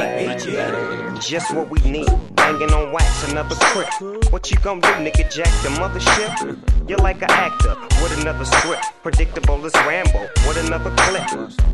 Just 1.22 1.54
what 1.56 1.70
we 1.70 1.80
need. 1.90 2.10
Banging 2.36 2.72
on 2.74 2.92
wax, 2.92 3.32
another 3.32 3.56
crip. 3.56 3.88
What 4.32 4.52
you 4.52 4.58
gonna 4.58 4.82
do, 4.82 4.88
nigga? 5.06 5.32
Jack 5.32 5.52
the 5.64 5.70
mothership? 5.80 6.90
You're 6.90 7.00
like 7.00 7.22
an 7.22 7.32
actor 7.32 7.76
with 8.02 8.20
another 8.22 8.44
script. 8.44 8.86
Predictable 9.02 9.66
as 9.66 9.74
Rambo 9.74 10.28
with 10.46 10.58
another 10.66 10.92
clip. 10.98 11.24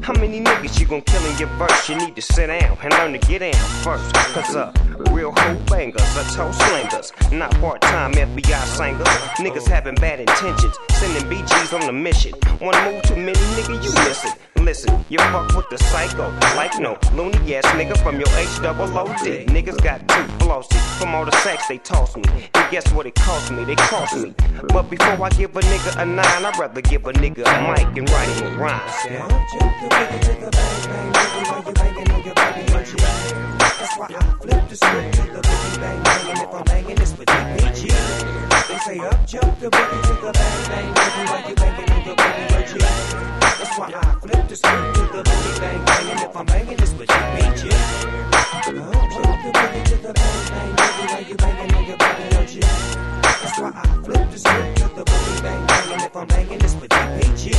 How 0.03 0.13
many 0.13 0.39
niggas 0.39 0.79
you 0.79 0.85
gonna 0.85 1.01
kill 1.01 1.25
in 1.25 1.37
your 1.37 1.49
verse? 1.57 1.89
You 1.89 1.95
need 1.95 2.15
to 2.15 2.21
sit 2.21 2.47
down 2.47 2.77
and 2.83 2.93
learn 2.93 3.13
to 3.13 3.19
get 3.19 3.39
down 3.39 3.53
first. 3.83 4.13
Cause 4.13 4.55
uh, 4.55 4.71
real 5.11 5.31
hoe 5.31 5.55
bangers 5.65 6.17
are 6.17 6.29
toe 6.35 6.51
slingers. 6.51 7.11
Not 7.31 7.51
part 7.55 7.81
time 7.81 8.13
FBI 8.13 8.65
singers. 8.77 9.07
Niggas 9.39 9.67
having 9.79 9.95
bad 9.95 10.19
intentions. 10.19 10.75
Sending 10.91 11.23
BGs 11.31 11.73
on 11.73 11.87
a 11.87 11.93
mission. 11.93 12.33
One 12.59 12.75
move 12.83 13.01
too 13.03 13.15
many, 13.15 13.39
nigga, 13.55 13.81
you 13.81 13.91
miss 14.03 14.25
it. 14.25 14.33
Listen, 14.57 15.05
you 15.07 15.17
fuck 15.31 15.55
with 15.55 15.69
the 15.69 15.77
psycho. 15.77 16.29
Like 16.57 16.77
no 16.79 16.97
loony 17.13 17.55
ass 17.55 17.65
nigga 17.77 17.95
from 18.03 18.19
your 18.19 18.27
H 18.35 18.61
double 18.61 18.91
O 18.97 19.05
dick. 19.23 19.47
Niggas 19.47 19.81
got 19.81 20.05
two 20.09 20.23
flossy 20.39 20.77
from 20.99 21.15
all 21.15 21.23
the 21.23 21.31
sex 21.43 21.67
they 21.69 21.77
toss 21.77 22.17
me. 22.17 22.23
And 22.55 22.71
guess 22.71 22.91
what 22.91 23.05
it 23.05 23.15
cost 23.15 23.51
me? 23.51 23.63
They 23.63 23.75
cost 23.75 24.17
me. 24.17 24.33
But 24.67 24.89
before 24.89 25.25
I 25.25 25.29
give 25.29 25.55
a 25.55 25.61
nigga 25.61 26.01
a 26.01 26.05
nine, 26.05 26.45
I'd 26.45 26.59
rather 26.59 26.81
give 26.81 27.05
a 27.05 27.13
nigga 27.13 27.43
a 27.47 27.61
mic 27.71 27.87
and 27.97 28.09
write 28.09 28.29
him 28.35 28.47
a 28.47 28.57
rhyme. 28.57 28.79
That's 33.79 33.95
why 33.97 34.07
I 34.11 34.19
flip 34.41 34.67
the 34.67 34.75
script 34.75 35.13
to 35.15 35.21
the 35.21 35.39
boogie 35.39 35.79
bang 35.79 36.03
bang, 36.03 36.27
and 36.27 36.39
if 36.39 36.53
I'm 36.53 36.63
banging, 36.65 36.97
it's 36.99 37.17
with 37.17 37.29
DPG. 37.29 37.87
They 38.67 38.77
say 38.79 38.99
up 38.99 39.25
jump 39.25 39.57
the 39.61 39.69
boogie 39.71 40.01
to 40.03 40.13
the 40.19 40.31
bang 40.35 40.63
bang 40.67 40.93
boogie 40.93 41.25
while 41.31 41.47
you 41.47 41.55
banging 41.55 41.89
on 41.95 42.03
your 42.03 42.15
boogie 42.19 42.59
OG. 42.59 42.73
That's 43.39 43.77
why 43.79 43.87
I 43.95 44.19
flip 44.19 44.47
the 44.49 44.55
script 44.57 44.95
to 44.95 45.03
the 45.15 45.23
boogie 45.23 45.59
bang 45.61 45.79
bang, 45.85 46.09
and 46.11 46.19
if 46.19 46.35
I'm 46.35 46.45
banging, 46.45 46.77
it's 46.77 46.91
with 46.91 47.07
DPG. 47.07 47.71
Up 47.71 49.07
jump 49.15 49.39
the 49.47 49.51
boogie 49.55 49.83
to 49.87 49.95
the 49.95 50.11
bang 50.11 50.43
bang 50.51 50.75
boogie 50.75 51.07
while 51.07 51.23
you 51.23 51.35
banging 51.39 51.71
on 51.75 51.83
your 51.87 51.95
boogie 51.95 52.35
OG. 52.35 52.59
That's 53.23 53.59
why 53.59 53.71
I 53.79 53.87
flip 54.03 54.27
the 54.29 54.39
script 54.39 54.75
to 54.75 54.87
the 54.91 55.03
boogie 55.07 55.41
bang 55.41 55.65
bang, 55.67 55.91
and 55.93 56.01
if 56.03 56.15
I'm 56.17 56.27
banging, 56.27 56.59
it's 56.59 56.75
with 56.75 56.89
DPG. 56.91 57.55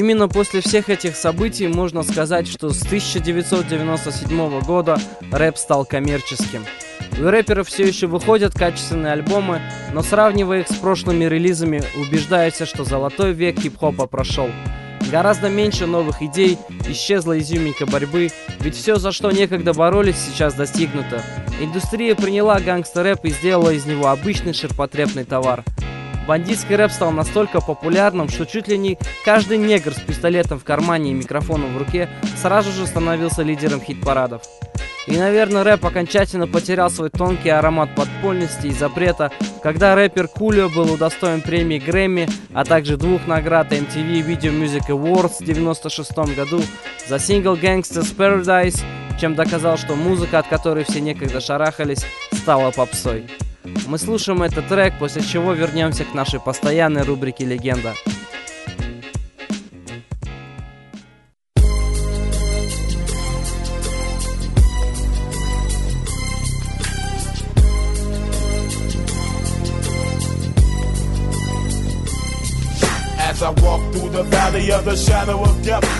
Именно 0.00 0.28
после 0.28 0.62
всех 0.62 0.88
этих 0.88 1.14
событий 1.14 1.68
можно 1.68 2.02
сказать, 2.02 2.48
что 2.48 2.70
с 2.70 2.80
1997 2.84 4.60
года 4.60 4.98
рэп 5.30 5.58
стал 5.58 5.84
коммерческим. 5.84 6.64
У 7.20 7.24
рэперов 7.24 7.68
все 7.68 7.86
еще 7.86 8.06
выходят 8.06 8.54
качественные 8.54 9.12
альбомы, 9.12 9.60
но 9.92 10.02
сравнивая 10.02 10.60
их 10.60 10.68
с 10.68 10.74
прошлыми 10.76 11.26
релизами, 11.26 11.82
убеждается, 12.00 12.64
что 12.64 12.84
золотой 12.84 13.34
век 13.34 13.60
хип-хопа 13.60 14.06
прошел. 14.06 14.48
Гораздо 15.12 15.50
меньше 15.50 15.86
новых 15.86 16.22
идей, 16.22 16.56
исчезла 16.88 17.38
изюминка 17.38 17.84
борьбы, 17.84 18.30
ведь 18.60 18.76
все, 18.76 18.96
за 18.96 19.12
что 19.12 19.30
некогда 19.30 19.74
боролись, 19.74 20.16
сейчас 20.16 20.54
достигнуто. 20.54 21.22
Индустрия 21.60 22.14
приняла 22.14 22.58
гангстер-рэп 22.58 23.26
и 23.26 23.30
сделала 23.32 23.68
из 23.68 23.84
него 23.84 24.06
обычный 24.06 24.54
ширпотребный 24.54 25.24
товар. 25.24 25.62
Бандитский 26.30 26.76
рэп 26.76 26.92
стал 26.92 27.10
настолько 27.10 27.60
популярным, 27.60 28.28
что 28.28 28.46
чуть 28.46 28.68
ли 28.68 28.78
не 28.78 28.96
каждый 29.24 29.58
негр 29.58 29.92
с 29.92 29.98
пистолетом 29.98 30.60
в 30.60 30.64
кармане 30.64 31.10
и 31.10 31.14
микрофоном 31.14 31.74
в 31.74 31.76
руке 31.76 32.08
сразу 32.40 32.70
же 32.70 32.86
становился 32.86 33.42
лидером 33.42 33.80
хит-парадов. 33.80 34.42
И, 35.08 35.16
наверное, 35.16 35.64
рэп 35.64 35.86
окончательно 35.86 36.46
потерял 36.46 36.88
свой 36.88 37.10
тонкий 37.10 37.48
аромат 37.48 37.96
подпольности 37.96 38.68
и 38.68 38.70
запрета, 38.70 39.32
когда 39.60 39.96
рэпер 39.96 40.28
Кулио 40.28 40.68
был 40.68 40.92
удостоен 40.92 41.40
премии 41.40 41.80
Грэмми, 41.80 42.28
а 42.54 42.64
также 42.64 42.96
двух 42.96 43.26
наград 43.26 43.72
MTV 43.72 44.24
Video 44.24 44.52
Music 44.52 44.86
Awards 44.86 45.38
в 45.38 45.40
1996 45.40 46.36
году 46.36 46.62
за 47.08 47.18
сингл 47.18 47.56
Gangsta's 47.56 48.14
Paradise, 48.16 48.80
чем 49.20 49.34
доказал, 49.34 49.76
что 49.76 49.96
музыка, 49.96 50.38
от 50.38 50.46
которой 50.46 50.84
все 50.84 51.00
некогда 51.00 51.40
шарахались, 51.40 52.06
стала 52.32 52.70
попсой. 52.70 53.26
Мы 53.64 53.98
слушаем 53.98 54.42
этот 54.42 54.68
трек, 54.68 54.94
после 54.98 55.22
чего 55.22 55.52
вернемся 55.52 56.04
к 56.04 56.14
нашей 56.14 56.40
постоянной 56.40 57.02
рубрике 57.02 57.44
«Легенда». 57.44 57.94
As 73.18 73.42
I 73.42 73.50
walk 73.62 73.80
through 73.92 74.10
the 74.10 74.24
valley 74.24 74.70
of 74.70 74.84
the 74.84 74.96
shadow 74.96 75.42
of 75.42 75.49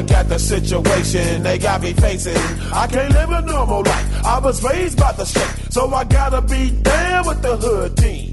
Look 0.00 0.12
at 0.12 0.30
the 0.30 0.38
situation 0.38 1.42
they 1.42 1.58
got 1.58 1.82
me 1.82 1.92
facing. 1.92 2.34
I 2.72 2.86
can't 2.86 3.12
live 3.12 3.28
a 3.28 3.42
normal 3.42 3.82
life. 3.82 4.24
I 4.24 4.38
was 4.38 4.62
raised 4.64 4.98
by 4.98 5.12
the 5.12 5.26
state, 5.26 5.70
so 5.70 5.92
I 5.92 6.04
gotta 6.04 6.40
be 6.40 6.70
down 6.70 7.26
with 7.26 7.42
the 7.42 7.54
hood 7.58 7.98
team. 7.98 8.32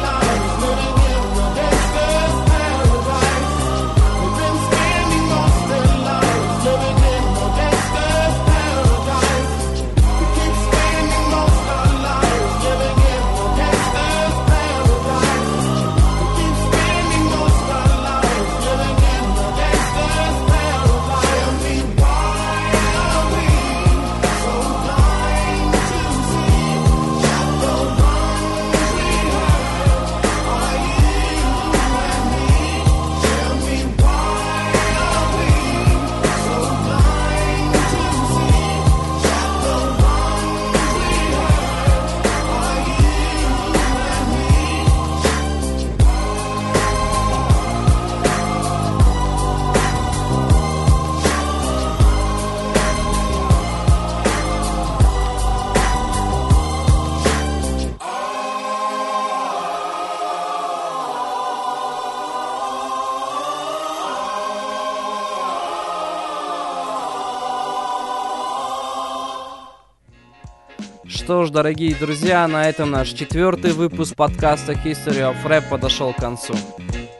Что 71.31 71.45
ж, 71.45 71.49
дорогие 71.49 71.95
друзья, 71.95 72.45
на 72.45 72.67
этом 72.67 72.91
наш 72.91 73.07
четвертый 73.07 73.71
выпуск 73.71 74.17
подкаста 74.17 74.73
History 74.73 75.21
of 75.21 75.37
Rap 75.45 75.69
подошел 75.69 76.11
к 76.11 76.17
концу. 76.17 76.53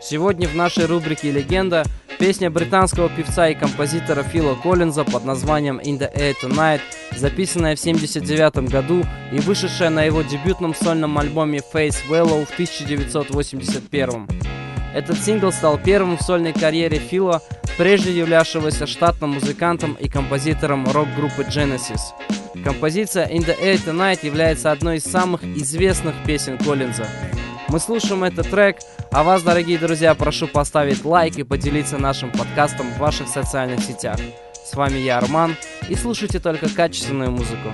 Сегодня 0.01 0.49
в 0.49 0.53
нашей 0.53 0.85
рубрике 0.85 1.31
«Легенда» 1.31 1.85
песня 2.19 2.51
британского 2.51 3.07
певца 3.07 3.47
и 3.47 3.55
композитора 3.55 4.23
Фила 4.23 4.55
Коллинза 4.55 5.05
под 5.05 5.23
названием 5.23 5.79
«In 5.79 5.97
the 5.97 6.13
Air 6.13 6.35
Tonight», 6.43 6.81
записанная 7.15 7.77
в 7.77 7.79
1979 7.79 8.69
году 8.69 9.05
и 9.31 9.39
вышедшая 9.39 9.89
на 9.89 10.03
его 10.03 10.23
дебютном 10.23 10.75
сольном 10.75 11.17
альбоме 11.17 11.61
Face 11.73 11.99
Vallow 12.09 12.45
в 12.45 12.51
1981. 12.51 14.50
Этот 14.93 15.23
сингл 15.23 15.51
стал 15.51 15.77
первым 15.77 16.17
в 16.17 16.21
сольной 16.21 16.53
карьере 16.53 16.99
Фила, 16.99 17.41
прежде 17.77 18.17
являвшегося 18.17 18.87
штатным 18.87 19.31
музыкантом 19.31 19.93
и 19.93 20.09
композитором 20.09 20.85
рок-группы 20.91 21.43
Genesis. 21.43 22.01
Композиция 22.63 23.27
In 23.27 23.45
the 23.45 23.57
Air 23.59 23.83
Tonight 23.83 24.25
является 24.25 24.71
одной 24.71 24.97
из 24.97 25.03
самых 25.03 25.43
известных 25.43 26.13
песен 26.25 26.57
Коллинза. 26.57 27.07
Мы 27.69 27.79
слушаем 27.79 28.25
этот 28.25 28.49
трек, 28.49 28.79
а 29.11 29.23
вас, 29.23 29.43
дорогие 29.43 29.77
друзья, 29.77 30.13
прошу 30.13 30.47
поставить 30.47 31.05
лайк 31.05 31.37
и 31.37 31.43
поделиться 31.43 31.97
нашим 31.97 32.29
подкастом 32.29 32.91
в 32.91 32.97
ваших 32.97 33.29
социальных 33.29 33.79
сетях. 33.79 34.19
С 34.65 34.75
вами 34.75 34.97
я, 34.97 35.17
Арман, 35.17 35.55
и 35.89 35.95
слушайте 35.95 36.39
только 36.39 36.67
качественную 36.67 37.31
музыку. 37.31 37.69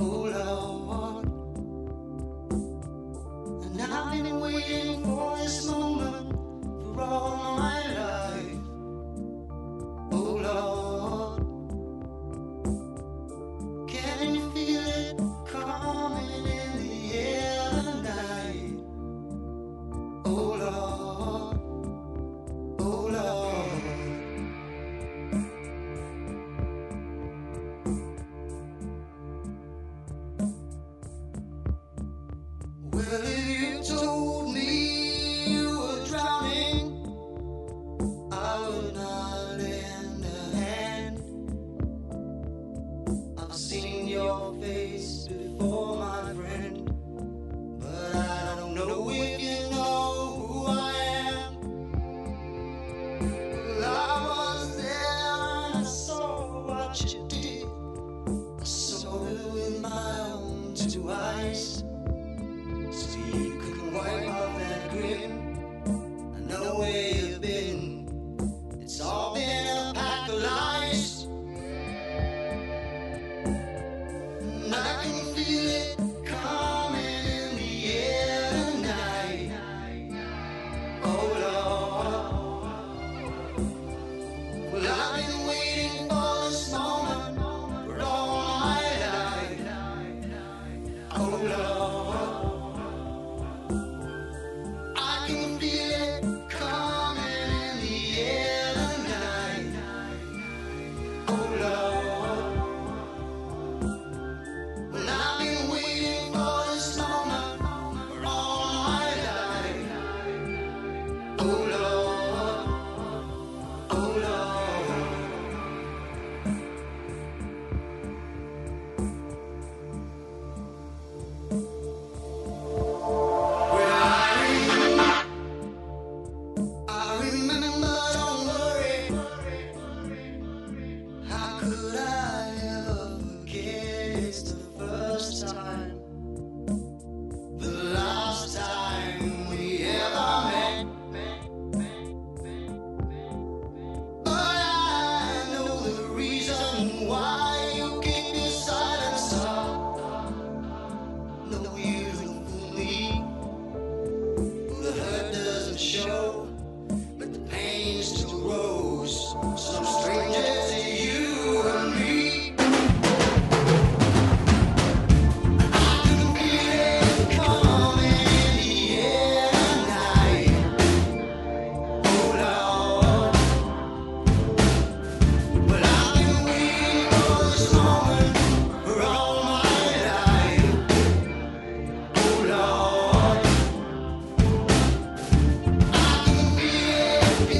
Oh 0.00 0.37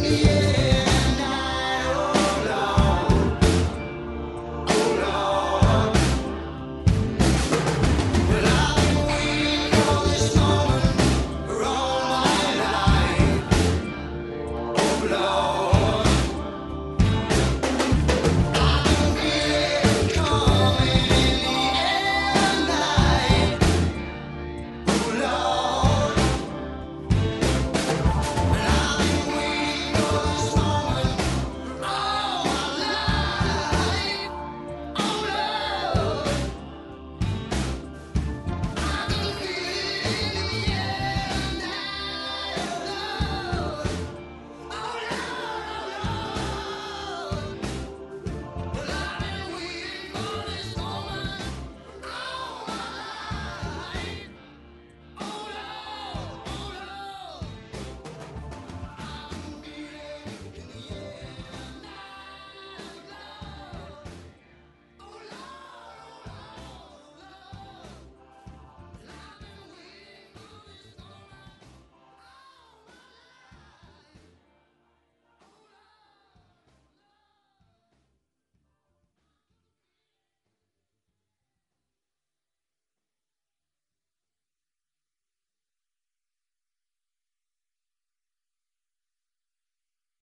yeah. 0.08 0.57